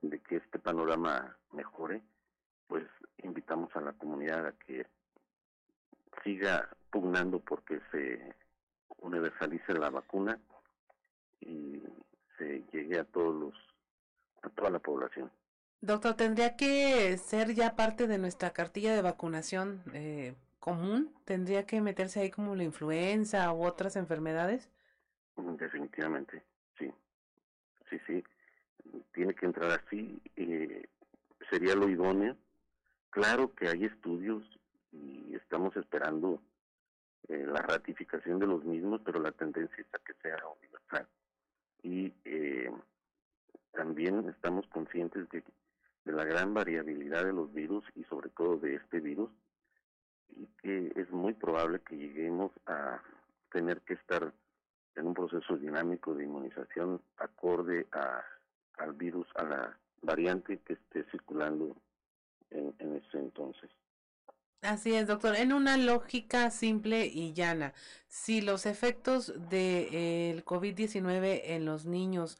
[0.00, 2.02] de que este panorama mejore,
[2.66, 2.84] pues
[3.22, 4.86] invitamos a la comunidad a que
[6.24, 8.34] siga pugnando porque se
[8.98, 10.38] universalice la vacuna
[11.40, 11.82] y
[12.38, 13.54] se llegue a todos los,
[14.42, 15.30] a toda la población.
[15.82, 21.12] Doctor, ¿tendría que ser ya parte de nuestra cartilla de vacunación eh, común?
[21.24, 24.70] ¿Tendría que meterse ahí como la influenza u otras enfermedades?
[25.36, 26.44] Definitivamente,
[26.78, 26.88] sí.
[27.90, 28.24] Sí, sí.
[29.12, 30.22] Tiene que entrar así.
[30.36, 30.86] Eh,
[31.50, 32.36] sería lo idóneo.
[33.10, 34.44] Claro que hay estudios
[34.92, 36.40] y estamos esperando
[37.26, 41.08] eh, la ratificación de los mismos, pero la tendencia es a que sea universal.
[41.82, 42.70] Y eh,
[43.72, 45.42] también estamos conscientes de,
[46.04, 49.30] de la gran variabilidad de los virus y sobre todo de este virus,
[50.36, 53.00] y que es muy probable que lleguemos a
[53.52, 54.32] tener que estar
[54.96, 58.22] en un proceso dinámico de inmunización acorde a,
[58.78, 61.76] al virus, a la variante que esté circulando
[62.50, 63.70] en, en ese entonces.
[64.62, 65.34] Así es, doctor.
[65.34, 67.74] En una lógica simple y llana,
[68.06, 69.88] si los efectos del de,
[70.36, 72.38] eh, COVID-19 en los niños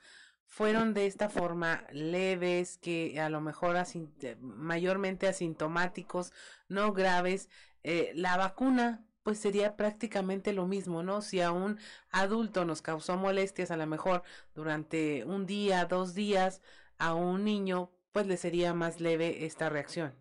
[0.53, 6.31] fueron de esta forma leves, que a lo mejor asint mayormente asintomáticos,
[6.69, 7.49] no graves,
[7.85, 11.23] eh, la vacuna pues sería prácticamente lo mismo, ¿no?
[11.23, 11.79] Si a un
[12.11, 14.25] adulto nos causó molestias a lo mejor
[14.55, 16.61] durante un día, dos días,
[16.99, 20.13] a un niño pues le sería más leve esta reacción.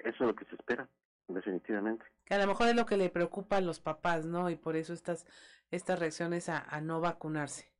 [0.00, 0.88] Eso es lo que se espera
[1.28, 2.04] definitivamente.
[2.24, 4.50] Que a lo mejor es lo que le preocupa a los papás, ¿no?
[4.50, 5.26] Y por eso estas,
[5.70, 7.77] estas reacciones a, a no vacunarse.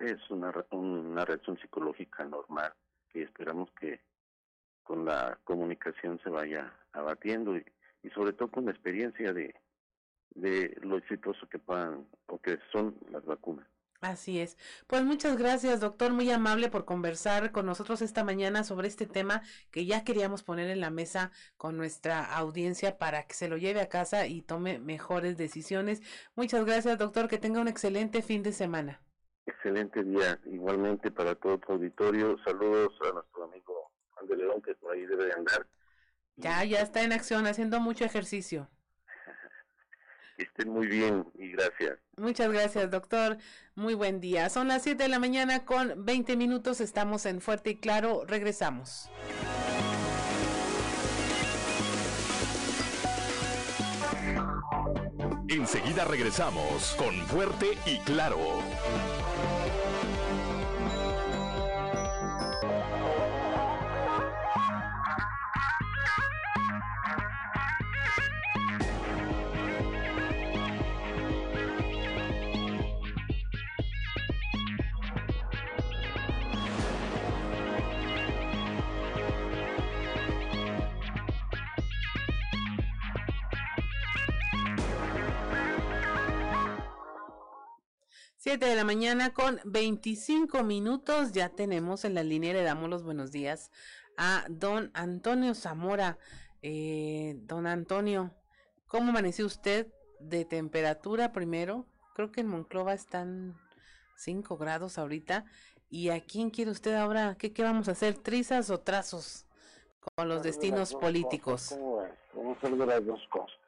[0.00, 2.72] Es una, una reacción psicológica normal
[3.10, 4.00] que esperamos que
[4.82, 7.64] con la comunicación se vaya abatiendo y,
[8.02, 9.54] y sobre todo con la experiencia de,
[10.30, 13.66] de lo exitoso que puedan o que son las vacunas.
[14.00, 14.58] Así es.
[14.86, 19.42] Pues muchas gracias, doctor, muy amable por conversar con nosotros esta mañana sobre este tema
[19.70, 23.80] que ya queríamos poner en la mesa con nuestra audiencia para que se lo lleve
[23.80, 26.02] a casa y tome mejores decisiones.
[26.34, 29.00] Muchas gracias, doctor, que tenga un excelente fin de semana.
[29.46, 32.36] Excelente día, igualmente para todo tu auditorio.
[32.44, 35.66] Saludos a nuestro amigo Juan de León, que por ahí debe de andar.
[36.34, 38.68] Ya, ya está en acción, haciendo mucho ejercicio.
[40.36, 41.98] Que estén muy bien y gracias.
[42.18, 43.38] Muchas gracias, doctor.
[43.74, 44.50] Muy buen día.
[44.50, 46.82] Son las 7 de la mañana con 20 minutos.
[46.82, 48.24] Estamos en Fuerte y Claro.
[48.26, 49.08] Regresamos.
[55.48, 58.38] Enseguida regresamos con Fuerte y Claro.
[88.48, 91.32] Siete de la mañana con 25 minutos.
[91.32, 93.72] Ya tenemos en la línea, le damos los buenos días
[94.16, 96.16] a don Antonio Zamora.
[96.62, 98.30] Eh, don Antonio,
[98.86, 99.88] ¿cómo amaneció usted
[100.20, 101.86] de temperatura primero?
[102.14, 103.56] Creo que en Monclova están
[104.14, 105.44] 5 grados ahorita.
[105.90, 107.34] ¿Y a quién quiere usted ahora?
[107.36, 108.16] ¿Qué, qué vamos a hacer?
[108.16, 109.44] ¿Trizas o trazos
[110.14, 111.70] con los destinos políticos?
[111.70, 112.12] ¿Cómo es?
[112.32, 113.58] Vamos a de las dos cosas.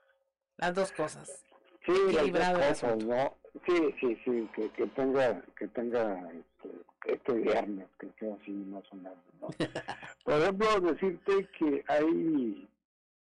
[0.57, 1.45] Las dos cosas.
[1.85, 3.05] Sí, las dos cosas.
[3.05, 3.38] ¿no?
[3.67, 8.85] Sí, sí, sí, que, que tenga, que tenra este, este viernes, que sea así más
[8.93, 9.49] o menos, ¿no?
[10.25, 12.69] Por ejemplo, decirte que hay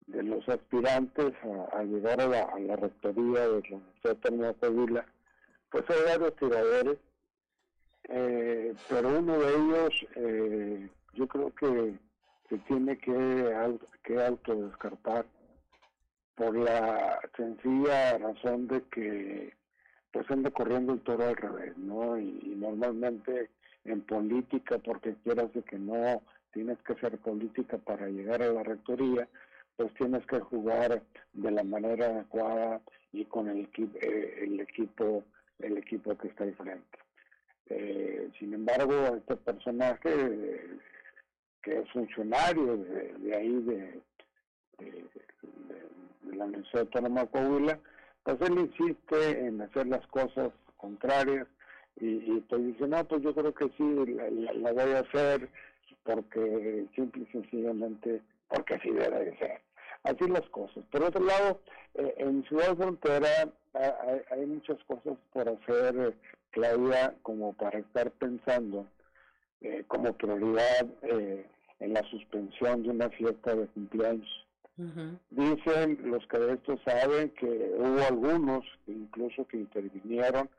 [0.06, 4.46] de los aspirantes a, a llegar a la, a la rectoría de la Universidad Autónoma
[4.48, 5.06] de Coahuila,
[5.70, 6.98] pues hay varios tiradores,
[8.08, 11.94] eh, pero uno de ellos eh, yo creo que
[12.48, 15.26] se tiene que, que autodescartar
[16.34, 19.52] por la sencilla razón de que
[20.14, 22.16] pues anda corriendo el toro al revés, ¿no?
[22.16, 23.50] Y, normalmente
[23.84, 28.62] en política, porque quieras de que no tienes que hacer política para llegar a la
[28.62, 29.28] rectoría,
[29.76, 31.02] pues tienes que jugar
[31.32, 32.80] de la manera adecuada
[33.12, 35.24] y con el equipo, el equipo,
[35.58, 36.98] el equipo que está al frente.
[37.66, 40.78] Eh, sin embargo, este personaje eh,
[41.60, 44.00] que es funcionario de, ahí de-
[44.78, 47.80] de la Universidad Autónoma de Coahuila,
[48.24, 51.46] pues él insiste en hacer las cosas contrarias
[52.00, 53.94] y, y te dice, no, pues yo creo que sí,
[54.60, 55.48] la, voy a hacer
[56.02, 59.60] porque simple y sencillamente, porque así debe de ser.
[60.02, 60.84] Así las cosas.
[60.90, 61.60] Por otro lado,
[61.94, 66.14] eh, en Ciudad Frontera ha- hay, hay muchas cosas por hacer, eh,
[66.50, 68.86] Claudia, como para estar pensando
[69.62, 71.46] eh, como prioridad eh,
[71.80, 74.28] en la suspensión de una fiesta de cumpleaños
[75.30, 80.50] Dicen los que de esto saben que hubo algunos incluso que intervinieron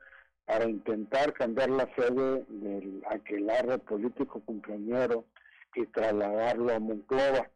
[0.46, 5.24] para intentar cambiar la sede del aquelarre político cumpleañero
[5.74, 7.50] y trasladarlo a Monclova.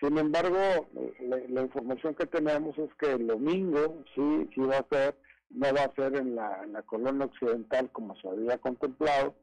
[0.00, 0.88] Sin embargo,
[1.20, 5.16] la, información que tenemos es que el domingo sí, sí va a ser,
[5.50, 9.34] no va a ser en la, en la colonia occidental como se había contemplado,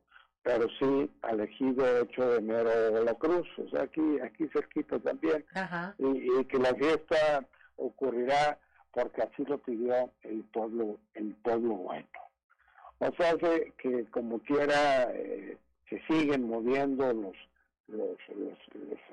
[0.45, 4.99] pero sí al ejido 8 de enero de la Cruz, o sea, aquí, aquí cerquita
[4.99, 5.43] también,
[5.97, 7.43] Y, que la fiesta
[7.77, 8.59] ocurrirá
[8.91, 12.07] porque así lo pidió el pueblo, el pueblo bueno.
[12.99, 15.57] O sea que, que como quiera eh,
[15.89, 17.35] se siguen moviendo los
[17.87, 18.57] los, los,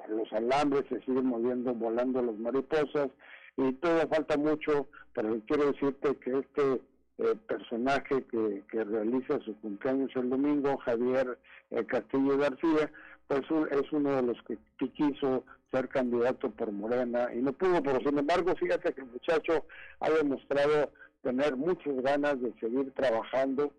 [0.09, 3.09] los, alambres, se siguen moviendo, volando las mariposas,
[3.57, 6.81] y todavía falta mucho, pero quiero decirte que este
[7.19, 11.39] eh, personaje que, que, realiza su cumpleaños el domingo, Javier
[11.71, 12.91] eh, Castillo García,
[13.29, 14.59] pues es uno de los que,
[14.91, 19.65] quiso ser candidato por Morena y no pudo, pero sin embargo, fíjate que el muchacho
[20.01, 20.91] ha demostrado
[21.23, 23.73] tener muchas ganas de seguir trabajando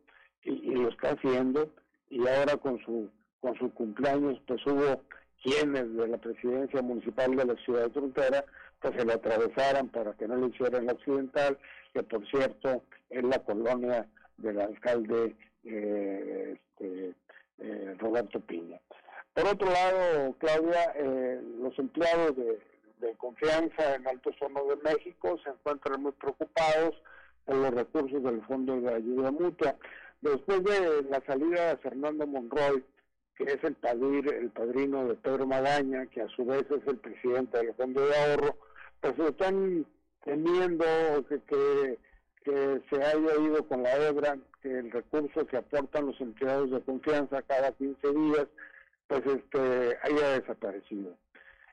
[0.44, 1.70] y, lo está haciendo.
[2.10, 3.10] Y ahora con su
[3.42, 5.02] con su cumpleaños pues hubo
[5.44, 8.46] quienes de la presidencia municipal de la ciudad de Frontera
[8.80, 11.58] pues se le atravesaran para que no le hicieran la occidental
[11.94, 17.14] que por cierto es la colonia del alcalde eh, este,
[17.60, 18.80] eh, Roberto Piña.
[19.34, 22.60] Por otro lado, Claudia, eh, los empleados de,
[23.18, 26.96] confianza en Alto Hornos de México se encuentran muy preocupados
[27.46, 29.76] por los recursos del Fondo de Ayuda Mutua.
[30.22, 32.84] Después de la salida de Fernando Monroy,
[33.36, 37.58] que es el, el padrino de Pedro Magaña, que a su vez es el presidente
[37.58, 38.58] del Fondo de Ahorro,
[39.02, 39.86] pues están
[40.24, 40.86] temiendo
[41.28, 41.40] que,
[42.44, 46.82] que, se haya ido con la hebra, que el recurso que aportan los empleados de
[46.82, 48.48] confianza cada 15 días,
[49.08, 51.16] pues este haya desaparecido.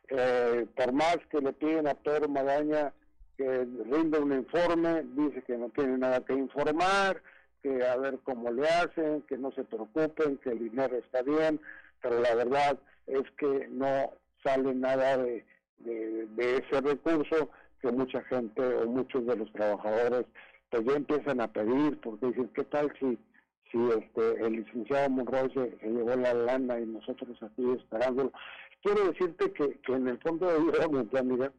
[0.08, 2.92] Eh, por más que le piden a Pedro Magaña
[3.36, 7.22] que rinda un informe, dice que no tiene nada que informar,
[7.62, 11.60] que a ver cómo le hacen, que no se preocupen, que el dinero está bien,
[12.02, 14.12] pero la verdad es que no
[14.44, 15.44] sale nada de,
[15.78, 17.50] de ese recurso
[17.80, 20.26] que mucha gente o muchos de los trabajadores
[20.70, 23.18] pues ya empiezan a pedir porque dicen qué tal si
[23.70, 28.32] si este el licenciado Monroy se, llevó la lana y nosotros aquí esperándolo
[28.82, 31.52] quiero decirte que, que en el fondo de vida mira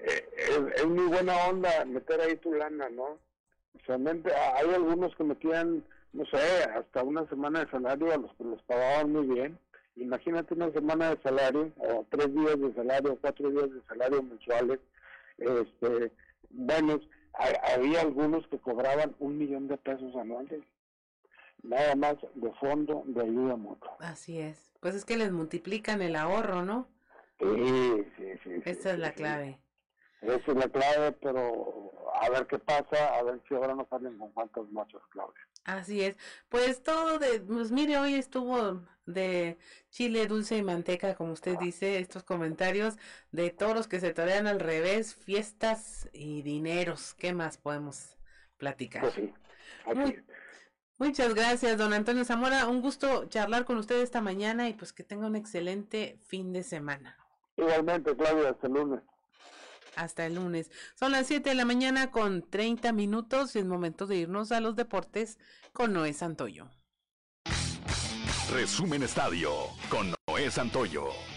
[0.00, 0.28] eh,
[0.76, 3.18] es, muy buena onda meter ahí tu lana no
[3.86, 5.84] solamente hay algunos que metían
[6.16, 6.38] no sé
[6.74, 9.58] hasta una semana de salario a los que los pagaban muy bien.
[9.96, 14.22] Imagínate una semana de salario o tres días de salario o cuatro días de salario
[14.22, 14.78] mensuales
[15.38, 16.12] este,
[16.50, 17.00] bueno,
[17.74, 20.62] había algunos que cobraban un millón de pesos anuales,
[21.62, 23.96] nada más de fondo de ayuda mutua.
[24.00, 26.88] Así es, pues es que les multiplican el ahorro, ¿no?
[27.38, 28.50] Sí, sí, sí.
[28.64, 29.58] Esa es la clave.
[30.22, 34.16] Esa es la clave, pero a ver qué pasa, a ver si ahora no salen
[34.18, 35.46] con cuántos machos, Claudia.
[35.66, 36.16] Así es.
[36.48, 39.58] Pues todo de, pues mire, hoy estuvo de
[39.90, 42.96] chile dulce y manteca, como usted dice, estos comentarios
[43.32, 47.14] de todos los que se torean al revés, fiestas y dineros.
[47.14, 48.16] ¿Qué más podemos
[48.58, 49.12] platicar?
[49.84, 50.14] Pues
[50.98, 52.68] muchas gracias, don Antonio Zamora.
[52.68, 56.62] Un gusto charlar con usted esta mañana y pues que tenga un excelente fin de
[56.62, 57.18] semana.
[57.56, 59.00] Igualmente, Claudia, hasta el lunes
[59.96, 60.70] hasta el lunes.
[60.94, 64.60] Son las 7 de la mañana con 30 minutos y es momento de irnos a
[64.60, 65.38] los deportes
[65.72, 66.68] con Noé Santoyo.
[68.52, 69.50] Resumen Estadio
[69.90, 71.35] con Noé Santoyo.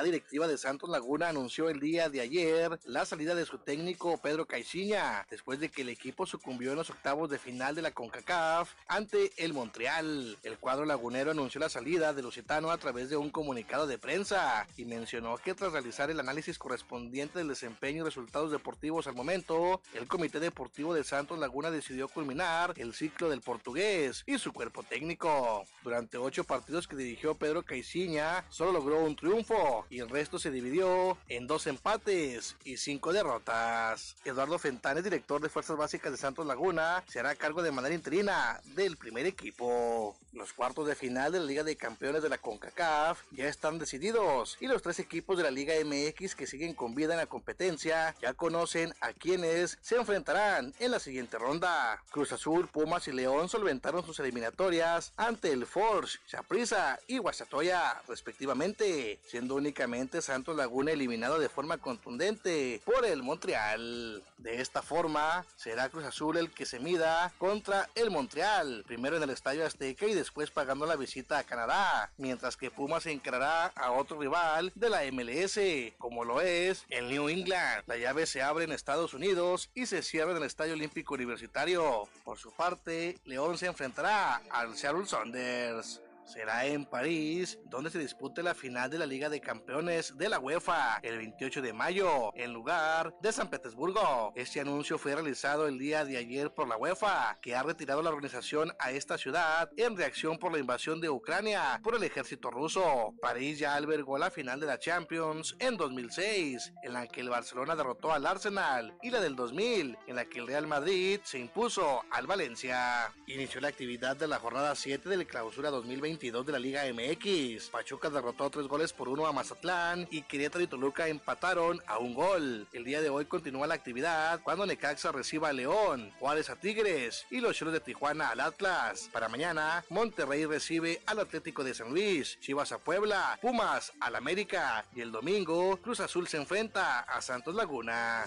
[0.00, 4.16] La directiva de Santos Laguna anunció el día de ayer la salida de su técnico
[4.16, 7.90] Pedro Caiciña, después de que el equipo sucumbió en los octavos de final de la
[7.90, 10.38] CONCACAF ante el Montreal.
[10.42, 14.66] El cuadro lagunero anunció la salida de Lusitano a través de un comunicado de prensa
[14.78, 19.82] y mencionó que tras realizar el análisis correspondiente del desempeño y resultados deportivos al momento,
[19.92, 24.82] el Comité Deportivo de Santos Laguna decidió culminar el ciclo del portugués y su cuerpo
[24.82, 25.66] técnico.
[25.84, 30.50] Durante ocho partidos que dirigió Pedro Caiciña, solo logró un triunfo y el resto se
[30.50, 34.16] dividió en dos empates y cinco derrotas.
[34.24, 38.60] Eduardo Fentanes, director de Fuerzas Básicas de Santos Laguna, se hará cargo de manera interina
[38.76, 40.16] del primer equipo.
[40.32, 44.56] Los cuartos de final de la Liga de Campeones de la CONCACAF ya están decididos
[44.60, 48.14] y los tres equipos de la Liga MX que siguen con vida en la competencia
[48.22, 52.00] ya conocen a quienes se enfrentarán en la siguiente ronda.
[52.10, 59.18] Cruz Azul, Pumas y León solventaron sus eliminatorias ante el Forge, Chaprisa y Guasatoya respectivamente,
[59.26, 64.22] siendo única Únicamente Santos Laguna eliminado de forma contundente por el Montreal.
[64.36, 69.22] De esta forma, será Cruz Azul el que se mida contra el Montreal, primero en
[69.22, 73.92] el Estadio Azteca y después pagando la visita a Canadá, mientras que Pumas encarará a
[73.92, 75.58] otro rival de la MLS,
[75.96, 77.84] como lo es el New England.
[77.86, 82.06] La llave se abre en Estados Unidos y se cierra en el Estadio Olímpico Universitario.
[82.22, 88.42] Por su parte, León se enfrentará al Seattle Sounders será en París, donde se dispute
[88.42, 92.52] la final de la Liga de Campeones de la UEFA el 28 de mayo, en
[92.52, 94.32] lugar de San Petersburgo.
[94.36, 98.10] Este anuncio fue realizado el día de ayer por la UEFA, que ha retirado la
[98.10, 103.12] organización a esta ciudad en reacción por la invasión de Ucrania por el ejército ruso.
[103.20, 107.74] París ya albergó la final de la Champions en 2006, en la que el Barcelona
[107.74, 112.02] derrotó al Arsenal, y la del 2000, en la que el Real Madrid se impuso
[112.10, 113.12] al Valencia.
[113.26, 117.70] Inició la actividad de la jornada 7 de la clausura 2020 de la Liga MX.
[117.70, 122.12] Pachuca derrotó tres goles por uno a Mazatlán y Querétaro y Toluca empataron a un
[122.12, 122.68] gol.
[122.74, 127.24] El día de hoy continúa la actividad cuando Necaxa reciba a León, Juárez a Tigres
[127.30, 129.08] y los Cholos de Tijuana al Atlas.
[129.10, 134.84] Para mañana, Monterrey recibe al Atlético de San Luis, Chivas a Puebla, Pumas al América
[134.94, 138.26] y el domingo Cruz Azul se enfrenta a Santos Laguna.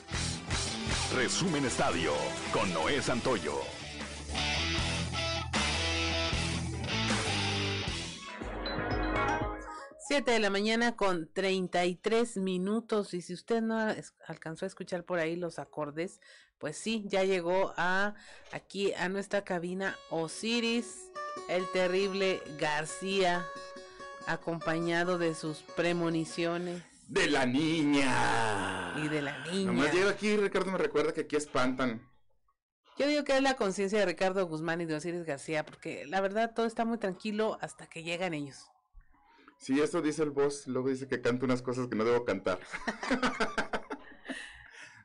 [1.16, 2.14] Resumen Estadio
[2.52, 3.83] con Noé Santoyo.
[10.14, 13.80] 7 de la mañana con 33 minutos y si usted no
[14.28, 16.20] alcanzó a escuchar por ahí los acordes,
[16.58, 18.14] pues sí, ya llegó a
[18.52, 21.10] aquí a nuestra cabina Osiris,
[21.50, 23.46] el terrible García,
[24.28, 26.84] acompañado de sus premoniciones.
[27.08, 28.94] De la niña.
[29.04, 29.72] Y de la niña.
[29.72, 32.08] Nomás llega aquí, Ricardo me recuerda que aquí espantan.
[32.98, 36.22] Yo digo que es la conciencia de Ricardo Guzmán y de Osiris García, porque la
[36.22, 38.70] verdad todo está muy tranquilo hasta que llegan ellos.
[39.58, 42.60] Sí, eso dice el boss, luego dice que canta unas cosas que no debo cantar.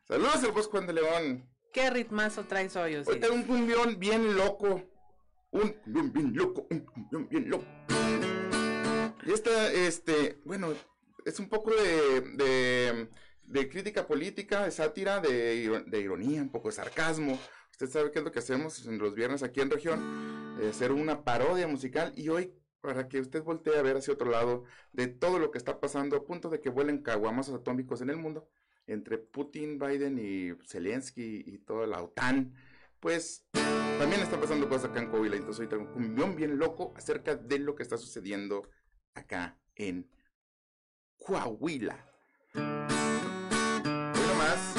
[0.08, 1.48] Saludos el boss Juan de León.
[1.72, 2.96] ¿Qué ritmazo traes hoy?
[2.96, 4.82] Hoy tengo un cumbión bien loco.
[5.50, 7.66] Un cumbión bien loco, un cumbión bien loco.
[9.24, 10.72] Y esta, este, bueno,
[11.24, 13.08] es un poco de,
[13.44, 17.38] de, crítica política, de sátira, de, de, ironía, un poco de sarcasmo.
[17.70, 20.92] Usted sabe qué es lo que hacemos en los viernes aquí en región, eh, hacer
[20.92, 25.08] una parodia musical y hoy para que usted voltee a ver hacia otro lado de
[25.08, 28.48] todo lo que está pasando a punto de que vuelen caguamas atómicos en el mundo
[28.86, 32.54] entre Putin, Biden y Zelensky y toda la OTAN,
[33.00, 33.44] pues
[33.98, 35.36] también está pasando cosas acá en Coahuila.
[35.36, 38.68] Entonces hoy tengo un cumbión bien loco acerca de lo que está sucediendo
[39.14, 40.08] acá en
[41.18, 42.04] Coahuila.
[42.54, 42.62] Hoy
[44.26, 44.76] nomás,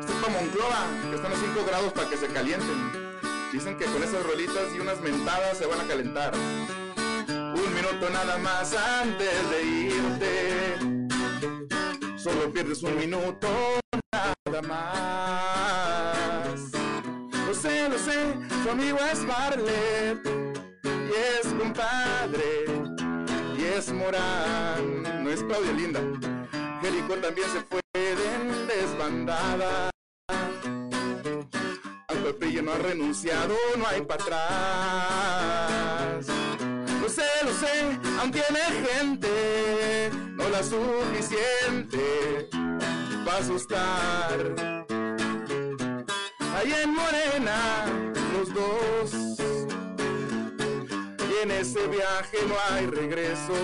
[0.00, 3.08] esto es para Monclova, que están a 5 grados para que se calienten.
[3.52, 6.32] Dicen que con esas rolitas y unas mentadas se van a calentar
[8.06, 10.76] nada más antes de irte.
[12.16, 13.48] Solo pierdes un minuto
[14.12, 16.60] nada más.
[17.46, 20.20] Lo sé, lo sé, su amigo es Barlet
[20.84, 22.66] y es compadre
[23.58, 26.00] y es Morán, no es Claudia Linda.
[26.80, 28.12] Jerico también se fue de
[28.66, 29.90] desbandada.
[32.08, 35.18] Aunque el pillo no ha renunciado, no hay para atrás
[37.18, 42.48] sé, lo sé, aún tiene gente, no la suficiente
[43.24, 44.38] para asustar.
[46.54, 47.86] Ahí en Morena,
[48.32, 49.12] los dos,
[51.28, 53.54] y en ese viaje no hay regreso.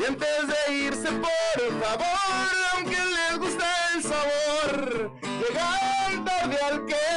[0.00, 3.64] Y antes de irse, por favor, aunque les guste
[3.94, 7.15] el sabor, llegan tarde al queso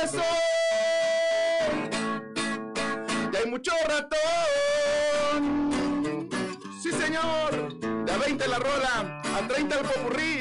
[3.60, 5.42] mucho ratón.
[6.82, 7.78] Sí, señor.
[8.06, 10.40] De a 20 la rola, a 30 el popurrí.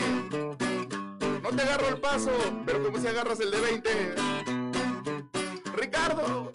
[1.43, 2.31] No te agarro el paso,
[2.65, 4.15] pero como si agarras el de 20.
[5.75, 6.53] Ricardo.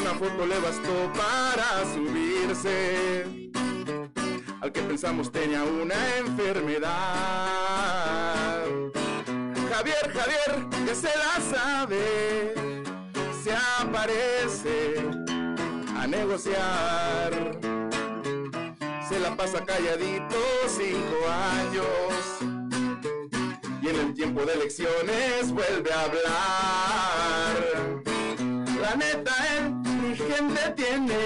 [0.00, 3.50] Una foto le bastó para subirse.
[4.60, 6.88] Al que pensamos tenía una enfermedad.
[9.72, 12.68] Javier, Javier, que se la sabe
[13.48, 14.94] se aparece
[15.96, 17.32] a negociar.
[19.08, 21.16] Se la pasa calladito cinco
[21.56, 21.86] años
[23.80, 27.54] y en el tiempo de elecciones vuelve a hablar.
[28.82, 29.72] La neta, él
[30.02, 31.22] mi gente tiene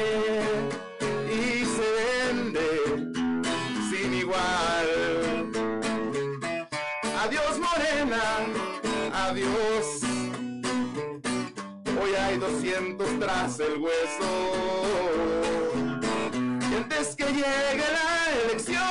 [1.28, 2.68] y se vende
[3.90, 5.50] sin igual.
[7.24, 8.22] Adiós morena,
[9.12, 10.11] adiós
[12.02, 14.28] Hoy hay 200 tras el hueso.
[16.34, 18.82] Y antes que llegue la elección,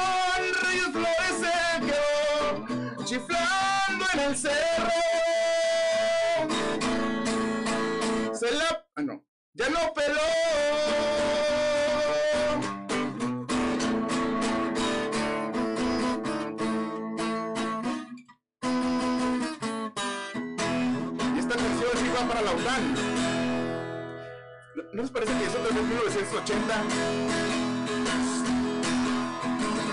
[0.64, 1.52] Reyes Flores se
[1.86, 4.92] quedó chiflando en el cerro.
[8.34, 8.88] Se la...
[8.96, 9.26] Ah, no.
[9.56, 10.22] Ya no peló.
[24.76, 26.84] ¿No, ¿no les parece que eso también es 1980?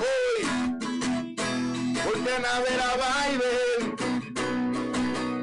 [0.07, 0.47] Hoy
[2.05, 3.97] voltean a ver a Biden.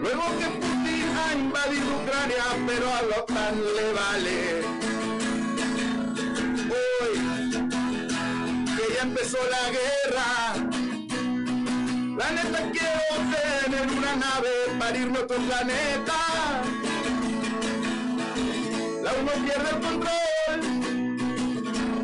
[0.01, 4.37] Luego que Putin ha invadido Ucrania, pero a la OTAN le vale.
[6.71, 7.13] Hoy
[8.77, 10.29] que ya empezó la guerra.
[12.17, 16.15] La neta quiero tener una nave para irme a otro planeta.
[19.19, 20.59] Uno pierde el control.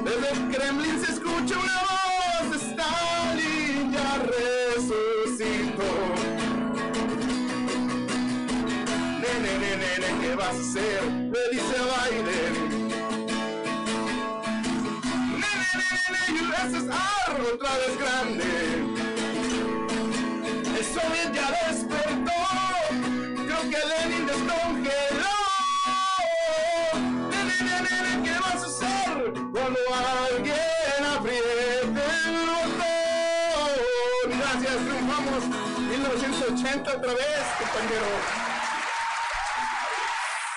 [0.03, 2.61] Desde el Kremlin se escucha una voz.
[2.61, 5.91] Stalin ya resucitó.
[9.21, 11.03] Nene, nene, nene, ¿qué vas a hacer?
[11.03, 12.53] Le dice Biden.
[15.41, 18.51] Nene, nene, nene, USSR otra vez grande.
[20.77, 22.39] El Soviet ya despertó.
[23.45, 24.31] Creo que Lenin
[37.99, 38.22] compañero.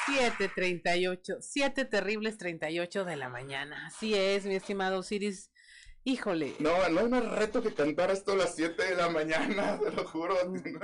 [0.07, 3.87] 7.38, 7 terribles 38 de la mañana.
[3.87, 5.51] Así es, mi estimado Osiris.
[6.07, 6.55] Híjole.
[6.59, 9.91] No, no hay más reto que cantar esto a las 7 de la mañana, te
[9.91, 10.37] lo juro.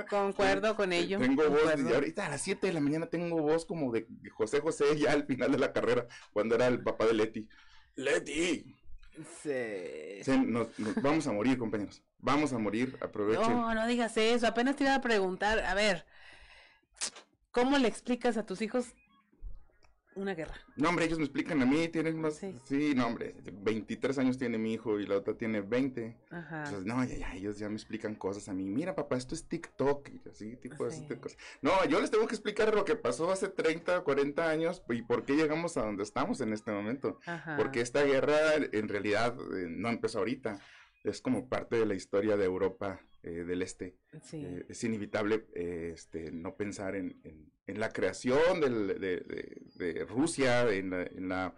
[0.09, 1.19] Concuerdo con ello.
[1.19, 4.59] Tengo voz, y ahorita a las 7 de la mañana tengo voz como de José
[4.61, 7.47] José ya al final de la carrera, cuando era el papá de Leti.
[7.95, 8.75] Leti.
[9.43, 10.23] Sí.
[10.23, 12.01] Sí, nos- nos vamos a morir, compañeros.
[12.17, 13.43] Vamos a morir, aprovechen.
[13.55, 14.47] No, no digas eso.
[14.47, 16.05] Apenas te iba a preguntar, a ver,
[17.51, 18.95] ¿cómo le explicas a tus hijos
[20.15, 20.55] una guerra?
[20.75, 22.41] No, hombre, ellos me explican a mí, tienen más...
[22.65, 22.93] Sí.
[22.95, 26.17] no, hombre, 23 años tiene mi hijo y la otra tiene 20.
[26.31, 26.63] Ajá.
[26.65, 28.65] Entonces, no, ya, ya, ellos ya me explican cosas a mí.
[28.65, 31.37] Mira, papá, esto es TikTok y así, tipo de cosas.
[31.61, 35.23] No, yo les tengo que explicar lo que pasó hace 30, 40 años y por
[35.23, 37.19] qué llegamos a donde estamos en este momento.
[37.25, 37.55] Ajá.
[37.57, 40.59] Porque esta guerra en realidad eh, no empezó ahorita.
[41.03, 43.95] Es como parte de la historia de Europa eh, del Este.
[44.21, 44.43] Sí.
[44.45, 49.61] Eh, es inevitable eh, este, no pensar en, en- en la creación del- de, de-
[49.93, 51.55] de Rusia, en la, en, la,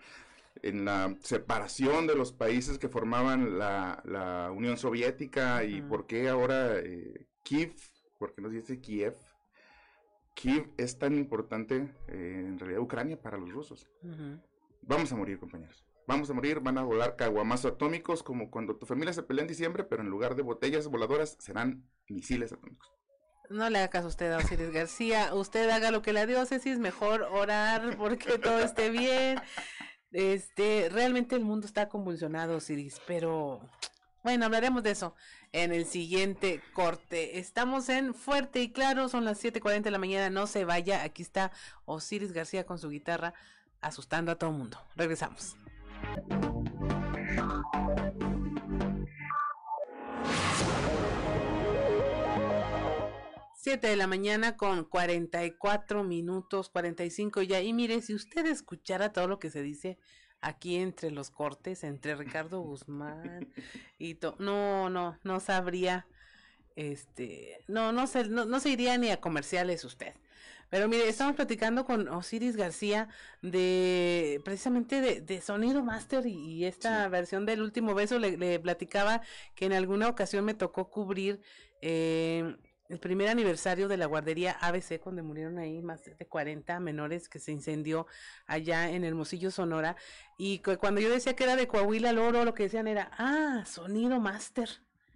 [0.61, 6.30] en la separación de los países que formaban la, la Unión Soviética y por qué
[6.30, 6.76] ahora
[7.44, 7.74] Kiev,
[8.20, 9.15] porque nos dice Kiev,
[10.36, 13.90] Kiev es tan importante en realidad Ucrania para los rusos.
[14.82, 15.86] Vamos a morir, compañeros.
[16.08, 19.48] Vamos a morir, van a volar caguamazos atómicos como cuando tu familia se pelea en
[19.48, 22.92] diciembre, pero en lugar de botellas voladoras serán misiles atómicos.
[23.50, 25.34] No le haga caso usted a Osiris García.
[25.34, 29.40] Usted haga lo que la diócesis, mejor orar porque todo esté bien.
[30.12, 33.62] Este, realmente el mundo está convulsionado, Osiris, pero
[34.24, 35.16] bueno, hablaremos de eso
[35.52, 37.40] en el siguiente corte.
[37.40, 41.04] Estamos en Fuerte y Claro, son las 7:40 de la mañana, no se vaya.
[41.04, 41.52] Aquí está
[41.86, 43.34] Osiris García con su guitarra
[43.82, 44.80] asustando a todo el mundo.
[44.96, 45.58] Regresamos.
[53.56, 57.62] 7 de la mañana con 44 minutos, 45 ya.
[57.62, 59.98] Y mire, si usted escuchara todo lo que se dice
[60.42, 63.48] aquí entre los cortes, entre Ricardo Guzmán
[63.98, 66.06] y to- no, no, no sabría,
[66.76, 70.14] este, no, no se, no, no se iría ni a comerciales usted.
[70.74, 73.08] Pero mire, estamos platicando con Osiris García
[73.44, 78.18] de precisamente de, de Sonido Master y, y esta versión del último beso.
[78.18, 79.22] Le, le platicaba
[79.54, 81.40] que en alguna ocasión me tocó cubrir
[81.82, 82.56] eh,
[82.90, 87.38] el primer aniversario de la guardería ABC, cuando murieron ahí más de 40 menores que
[87.38, 88.08] se incendió
[88.48, 89.95] allá en Hermosillo, Sonora.
[90.38, 93.64] Y cu- cuando yo decía que era de Coahuila, Loro, lo que decían era, ah,
[93.68, 94.70] Sonido Master.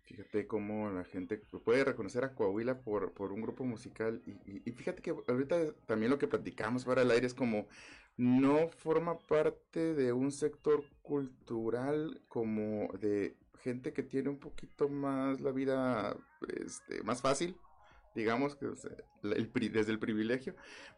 [0.07, 4.21] Fíjate cómo la gente puede reconocer a Coahuila por, por un grupo musical.
[4.25, 7.67] Y, fíjate que ahorita también lo que platicamos para el aire es como
[8.15, 15.41] no forma parte de un sector cultural como de gente que tiene un poquito más
[15.41, 16.15] la vida
[16.55, 17.57] este, más fácil,
[18.15, 18.67] digamos, que
[19.21, 20.55] desde el privilegio.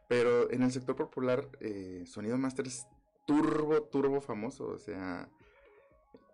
[0.07, 2.85] Pero en el sector popular, eh, Sonido Master es
[3.25, 4.67] turbo, turbo famoso.
[4.67, 5.27] O sea,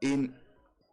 [0.02, 0.36] en,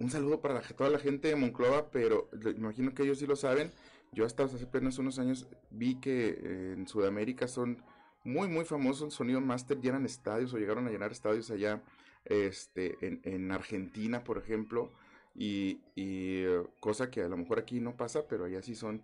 [0.03, 3.37] un saludo para la- toda la gente de Monclova, pero imagino que ellos sí lo
[3.37, 3.71] saben.
[4.13, 7.83] Yo hasta hace apenas unos años vi que eh, en Sudamérica son
[8.25, 9.15] muy, muy famosos.
[9.15, 11.83] Sonido Master llenan estadios o llegaron a llenar estadios allá,
[12.25, 14.91] este, en, en Argentina, por ejemplo,
[15.35, 19.03] y, y eh, cosa que a lo mejor aquí no pasa, pero allá sí son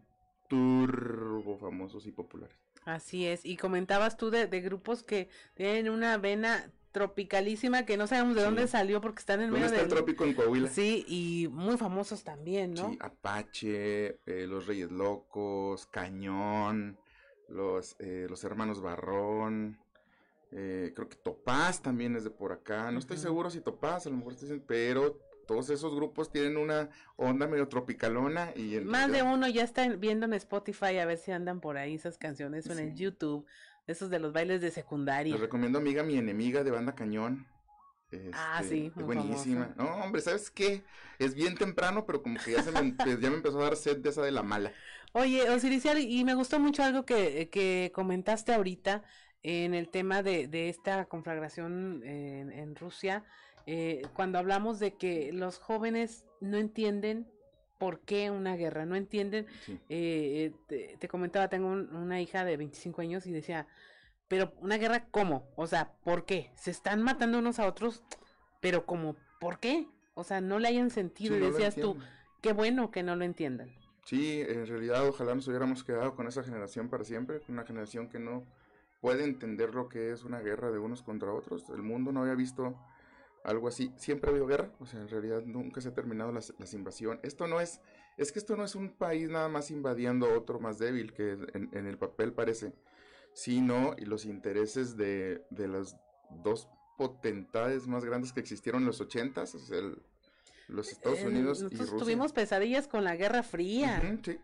[0.48, 2.56] turbo famosos y populares.
[2.84, 8.06] Así es, y comentabas tú de, de grupos que tienen una vena tropicalísima que no
[8.06, 10.68] sabemos de dónde salió porque están en ¿Dónde medio está el del- trópico en Coahuila?
[10.68, 12.90] Sí, y muy famosos también, ¿no?
[12.90, 16.98] Sí, Apache, eh, los Reyes Locos, Cañón,
[17.48, 19.78] los, eh, los Hermanos Barrón,
[20.50, 24.10] eh, creo que Topaz también es de por acá, no estoy seguro si Topaz, a
[24.10, 29.22] lo mejor diciendo, pero todos esos grupos tienen una onda medio tropicalona y Más de
[29.22, 32.72] uno ya está viendo en Spotify a ver si andan por ahí esas canciones o
[32.72, 33.46] en el YouTube,
[33.88, 35.32] esos de los bailes de secundaria.
[35.32, 37.46] Les recomiendo Amiga Mi Enemiga de Banda Cañón.
[38.32, 39.74] Ah, Este, sí, es muy buenísima.
[39.76, 40.82] No, hombre, ¿sabes qué?
[41.18, 43.98] Es bien temprano, pero como que ya, se me, ya me empezó a dar sed
[43.98, 44.72] de esa de la mala.
[45.12, 49.02] Oye, Osiriciar, y me gustó mucho algo que, que comentaste ahorita
[49.42, 53.24] en el tema de, de esta conflagración en, en Rusia,
[53.66, 57.30] eh, cuando hablamos de que los jóvenes no entienden
[57.78, 59.46] por qué una guerra, no entienden.
[59.64, 59.78] Sí.
[59.88, 63.66] eh, te, te comentaba, tengo un- una hija de 25 años y decía,
[64.28, 65.48] pero una guerra, ¿cómo?
[65.56, 66.50] O sea, ¿por qué?
[66.56, 68.02] Se están matando unos a otros,
[68.60, 69.86] pero como, ¿por qué?
[70.14, 71.96] O sea, no le hayan sentido Sí, y no decías tú,
[72.42, 73.70] qué bueno que no lo entiendan.
[74.04, 78.08] Sí, en realidad ojalá nos hubiéramos quedado con esa generación para siempre, con una generación
[78.08, 78.44] que no
[79.00, 81.68] puede entender lo que es una guerra de unos contra otros.
[81.70, 82.74] El mundo no había visto
[83.44, 83.92] algo así.
[83.96, 87.20] Siempre ha habido guerra, o sea, en realidad nunca se ha terminado las, las invasión.
[87.22, 87.80] Esto no es,
[88.16, 91.32] es que esto no es un país nada más invadiendo a otro más débil que
[91.32, 92.72] en, en el papel parece,
[93.34, 95.96] sino y los intereses de, de las
[96.42, 100.02] dos potentades más grandes que existieron en los ochentas, o sea, el-
[100.68, 102.04] los Estados Eh, Unidos y Nosotros Rusia.
[102.04, 104.02] tuvimos pesadillas con la Guerra Fría.
[104.04, 104.38] Ujú, sí.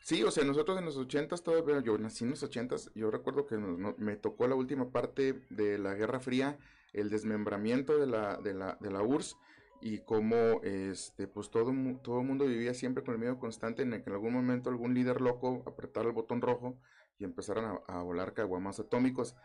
[0.00, 3.44] Sí, o sea, nosotros en los ochentas todavía, yo nací en los ochentas, yo recuerdo
[3.44, 6.56] que nos- no- me tocó la última parte de la Guerra Fría,
[6.92, 9.36] el desmembramiento de la, de la, de la URSS
[9.80, 13.92] y cómo este, pues todo, todo el mundo vivía siempre con el miedo constante en
[13.92, 16.76] el que en algún momento algún líder loco apretara el botón rojo
[17.18, 19.36] y empezaran a, a volar caguamas atómicos.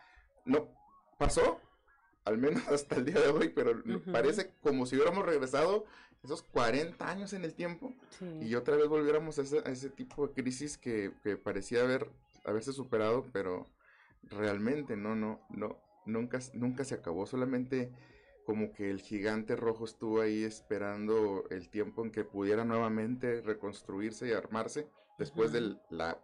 [0.44, 0.68] No,
[1.18, 1.60] pasó,
[2.24, 3.80] al menos hasta el día de hoy, pero
[4.12, 5.84] parece como si hubiéramos regresado
[6.22, 8.24] esos 40 años en el tiempo Sí.
[8.40, 12.08] y otra vez volviéramos a ese, a ese tipo de crisis que, que parecía haber,
[12.44, 13.66] haberse superado, pero
[14.30, 17.90] realmente no, no, no, nunca, nunca se acabó, solamente
[18.44, 24.28] como que el gigante rojo estuvo ahí esperando el tiempo en que pudiera nuevamente reconstruirse
[24.28, 24.86] y armarse
[25.18, 26.18] después del, la,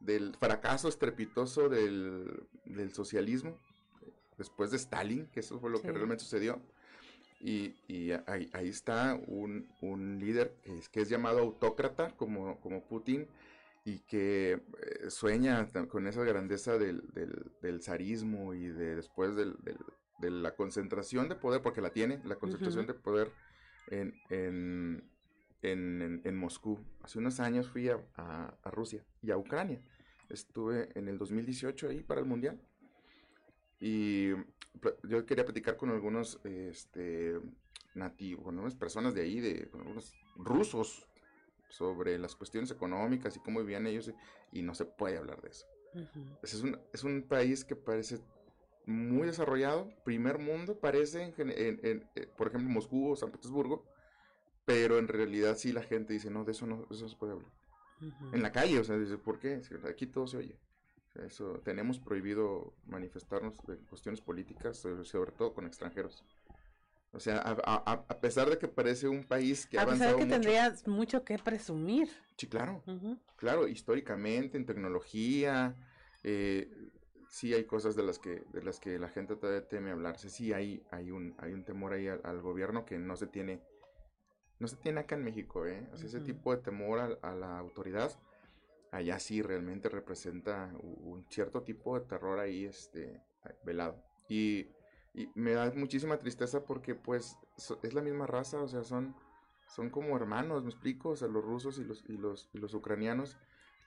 [0.00, 3.56] del fracaso estrepitoso del, del socialismo,
[4.38, 6.60] después de Stalin, que eso fue lo que realmente sucedió.
[7.42, 12.60] Y, y ahí, ahí está un, un líder que es, que es llamado autócrata, como,
[12.60, 13.26] como Putin,
[13.84, 19.56] y que eh, sueña con esa grandeza del, del, del zarismo y de después del,
[20.18, 23.32] de la concentración de poder, porque la tiene, la concentración de poder
[23.88, 25.10] en, en,
[25.62, 26.78] en, en- Moscú.
[27.02, 29.80] Hace unos años fui a, a- a Rusia y a Ucrania.
[30.28, 32.60] Estuve en el 2018 ahí para el Mundial.
[33.80, 34.30] Y
[35.04, 37.40] yo quería platicar con algunos este,
[37.94, 41.08] nativos, con algunas personas de ahí, de, con algunos rusos,
[41.70, 44.12] sobre las cuestiones económicas y cómo vivían ellos,
[44.52, 45.66] y no se puede hablar de eso.
[46.42, 48.20] Es un, es un país que parece
[48.86, 53.30] muy desarrollado, primer mundo, parece, en, gen- en- en, eh, por ejemplo, Moscú o San
[53.30, 53.84] Petersburgo,
[54.64, 57.16] pero en realidad sí la gente dice, no, de eso no, de eso no se
[57.16, 57.50] puede hablar.
[58.32, 59.60] En la calle, o sea, dice, ¿por qué?
[59.88, 60.56] Aquí todo se oye.
[61.26, 66.24] Eso, tenemos prohibido manifestarnos en cuestiones políticas, sobre todo con extranjeros.
[67.12, 69.98] O sea, a, a- a pesar de que parece un país que ha A pesar
[69.98, 70.34] de avanzado que mucho.
[70.40, 72.08] tendrías mucho que presumir.
[72.36, 72.82] Sí, claro.
[73.36, 75.74] Claro, históricamente, en tecnología,
[76.22, 76.70] eh,
[77.28, 80.28] sí hay cosas de las que, de las que la gente todavía teme hablarse.
[80.30, 83.60] Sí hay, hay un, hay un temor ahí al, al gobierno que no se tiene,
[84.58, 85.88] no se tiene acá en México, ¿eh?
[85.92, 88.12] O sea, ese tipo de temor a, a la autoridad,
[88.92, 93.20] allá sí realmente representa un cierto tipo de terror ahí, este,
[93.64, 94.02] velado.
[94.28, 94.68] Y,
[95.14, 99.14] y me da muchísima tristeza porque, pues, so- es la misma raza, o sea, son,
[99.66, 102.74] son como hermanos, me explico, o sea, los rusos y los, y los, y los
[102.74, 103.36] ucranianos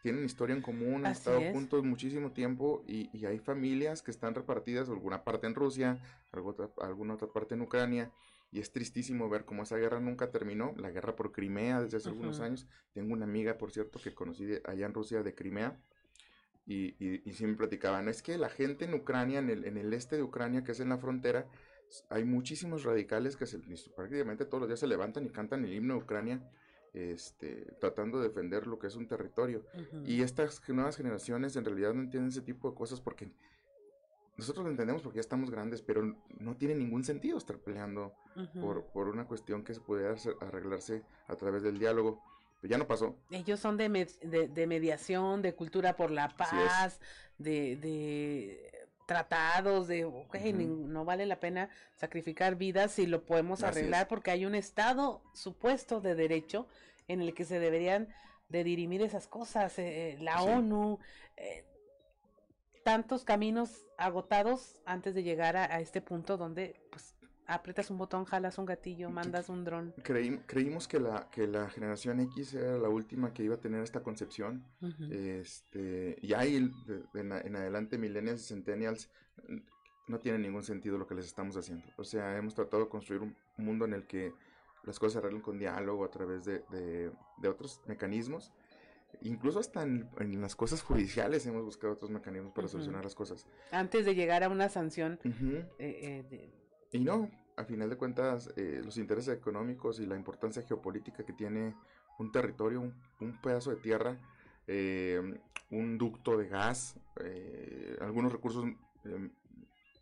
[0.02, 1.54] tienen historia en común, han Así estado es.
[1.54, 5.98] juntos muchísimo tiempo y, y hay familias que están repartidas, alguna parte en Rusia,
[6.34, 8.12] algo otra- alguna otra parte en Ucrania,
[8.52, 12.10] y es tristísimo ver cómo esa guerra nunca terminó, la guerra por Crimea desde hace
[12.10, 12.68] algunos años.
[12.94, 15.80] Tengo una amiga, por cierto, que conocí de- allá en Rusia de Crimea,
[16.66, 20.16] y, y, me platicaban, es que la gente en Ucrania, en el, en el este
[20.16, 21.46] de Ucrania, que es en la frontera,
[22.10, 23.60] hay muchísimos radicales que se,
[23.96, 26.42] prácticamente todos los días se levantan y cantan el himno de Ucrania,
[26.94, 29.66] este, tratando de defender lo que es un territorio.
[30.06, 33.32] Y estas nuevas generaciones en realidad no entienden ese tipo de cosas porque
[34.38, 38.14] nosotros lo entendemos porque ya estamos grandes, pero no tiene ningún sentido estar peleando
[38.60, 42.22] por, por una cuestión que se pudiera arreglarse a través del diálogo.
[42.64, 43.18] Pero ya no pasó.
[43.30, 43.90] Ellos son de,
[44.22, 47.02] de, mediación, de cultura por la paz,
[47.38, 54.32] de, de tratados, de, no vale la pena sacrificar vidas si lo podemos arreglar porque
[54.32, 56.66] hay un Estado supuesto de derecho
[57.10, 58.08] en el que se deberían
[58.48, 61.00] de dirimir esas cosas, eh, la ONU,
[61.36, 61.66] eh,
[62.86, 67.13] tantos caminos agotados antes de llegar a, este punto donde pues
[67.48, 69.94] aprietas un botón, jalas un gatillo, mandas un dron.
[70.04, 74.02] creímos que la, que la generación X era la última que iba a tener esta
[74.02, 74.66] concepción.
[75.10, 76.56] este, y ahí
[77.14, 79.10] en, adelante millennials y centennials
[80.08, 81.86] no tiene ningún sentido lo que les estamos haciendo.
[81.98, 84.34] O sea, hemos tratado de construir un mundo en el que
[84.84, 88.52] las cosas se arreglan con diálogo a través de, de otros mecanismos
[89.22, 93.46] incluso hasta en, las cosas judiciales hemos buscado otros mecanismos para solucionar las cosas.
[93.72, 95.20] Antes de llegar a una sanción.
[95.24, 96.50] Eh, eh,
[96.94, 101.34] y no, a final de cuentas, eh, los intereses económicos y la importancia geopolítica que
[101.34, 101.76] tiene
[102.20, 102.82] un territorio,
[103.20, 104.18] un, pedazo de tierra,
[105.72, 106.96] un ducto de gas,
[108.00, 108.66] algunos recursos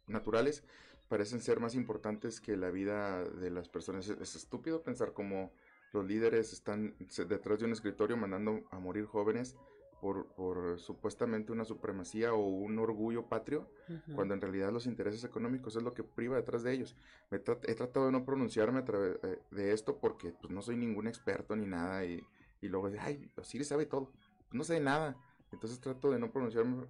[0.08, 0.64] naturales,
[1.12, 4.08] parecen ser más importantes que la vida de las personas.
[4.08, 5.52] Es, estúpido pensar como
[5.92, 6.96] los líderes están
[7.28, 9.58] detrás de un escritorio mandando a morir jóvenes
[10.02, 13.70] por, por supuestamente una supremacía o un orgullo patrio,
[14.16, 16.96] cuando en realidad los intereses económicos es lo que priva detrás de ellos.
[17.30, 19.18] he tratado de no pronunciarme a través
[19.52, 22.26] de, esto porque pues, no soy ningún experto ni nada y,
[22.62, 24.10] y luego ay, Osiris sabe todo.
[24.50, 25.16] Pues, no sé nada.
[25.52, 26.88] Entonces trato de no pronunciarme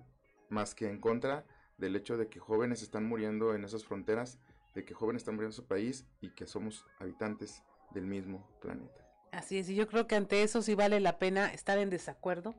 [0.49, 1.45] más que en contra
[1.77, 4.39] del hecho de que jóvenes están muriendo en esas fronteras,
[4.73, 7.61] de que jóvenes están muriendo en su país y que somos habitantes
[7.93, 9.01] del mismo planeta.
[9.31, 12.55] Así es, y yo creo que ante eso sí vale la pena estar en desacuerdo,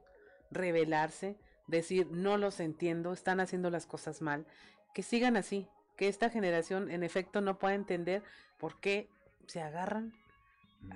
[0.53, 4.47] rebelarse, decir no los entiendo, están haciendo las cosas mal,
[4.95, 5.67] que sigan así,
[5.97, 8.23] que esta generación en efecto no pueda entender
[8.59, 9.09] por qué
[9.47, 10.13] se agarran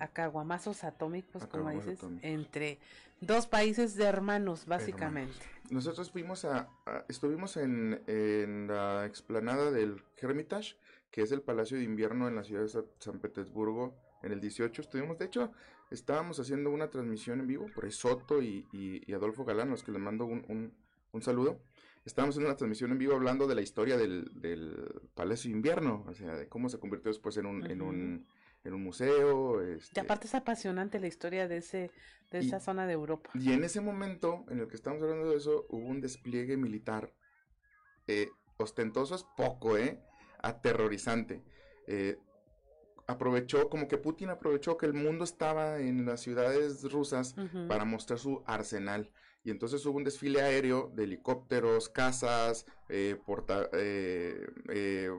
[0.01, 2.79] a caguamazos atómicos, como dices, entre
[3.21, 5.39] dos países de hermanos, básicamente.
[5.71, 6.69] Nosotros fuimos a,
[7.09, 10.77] estuvimos en, en, la explanada del Hermitage,
[11.11, 14.83] que es el Palacio de Invierno en la ciudad de San Petersburgo, en el 18
[14.83, 15.53] estuvimos, de hecho,
[15.91, 20.01] estábamos haciendo una transmisión en vivo, por Soto y, y, Adolfo Galán, los que les
[20.01, 20.73] mando un,
[21.13, 21.61] un, saludo.
[22.05, 26.05] Estábamos haciendo una transmisión en vivo hablando de la historia del, del Palacio de Invierno,
[26.07, 28.27] o sea, de cómo se convirtió después en un, en un,
[28.65, 29.63] en un museo.
[29.63, 29.99] Este...
[30.01, 31.91] Y aparte es apasionante la historia de, ese,
[32.31, 33.31] de esa zona de Europa.
[33.35, 37.13] Y en ese momento en el que estamos hablando de eso, hubo un despliegue militar
[38.07, 40.01] eh, ostentoso, es poco, ¿eh?
[40.43, 41.43] Aterrorizante.
[41.87, 42.19] Eh,
[43.07, 47.35] aprovechó, como que Putin aprovechó que el mundo estaba en las ciudades rusas
[47.69, 49.11] para mostrar su arsenal.
[49.45, 55.11] Y entonces hubo un desfile aéreo de helicópteros, casas, eh, porta, eh, eh,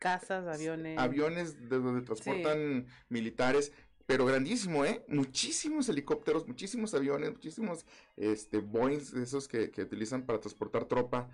[0.00, 0.98] casas, aviones.
[0.98, 3.72] Aviones de donde transportan militares,
[4.04, 5.04] pero grandísimo, ¿eh?
[5.06, 7.86] Muchísimos helicópteros, muchísimos aviones, muchísimos
[8.16, 11.30] este, Boeings, esos que, que utilizan para transportar tropa.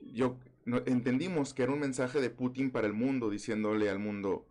[0.00, 4.46] yo entendimos que era un mensaje de Putin para el mundo, diciéndole al mundo,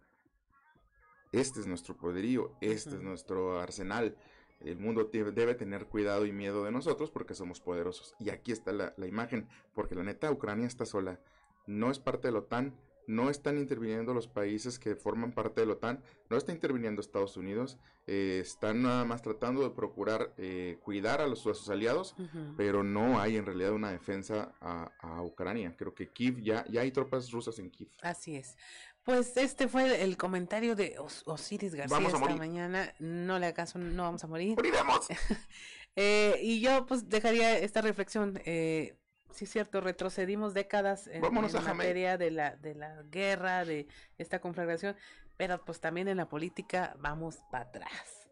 [1.39, 4.15] este es nuestro poderío, este es nuestro arsenal.
[4.61, 8.15] El mundo debe tener cuidado y miedo de nosotros porque somos poderosos.
[8.19, 11.19] Y aquí está la, imagen, porque la neta Ucrania está sola.
[11.67, 12.73] No es parte de la OTAN,
[13.07, 17.37] no están interviniendo los países que forman parte de la OTAN, no está interviniendo Estados
[17.37, 22.15] Unidos, eh, están nada más tratando de procurar eh, cuidar a, los, sus aliados,
[22.55, 25.75] pero no hay en realidad una defensa a, a, Ucrania.
[25.75, 27.89] Creo que Kiev, ya, ya hay tropas rusas en Kiev.
[28.01, 28.55] Así es.
[29.05, 32.91] Pues este fue el comentario de Osiris García esta mañana.
[32.97, 34.55] No le acaso, no vamos a morir.
[34.55, 35.05] ¡Moriremos!
[35.95, 38.41] eh, y yo pues dejaría esta reflexión.
[38.45, 38.97] Eh,
[39.31, 43.87] sí es cierto, retrocedimos décadas en, la materia de la, de la guerra, de
[44.17, 44.95] esta conflagración,
[45.37, 48.27] pero pues también en la política vamos para atrás.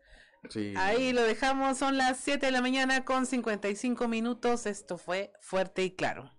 [0.50, 0.74] Sí.
[0.76, 4.66] Ahí lo dejamos, son las 7 de la mañana con 55 minutos.
[4.66, 6.33] Esto fue fuerte y claro.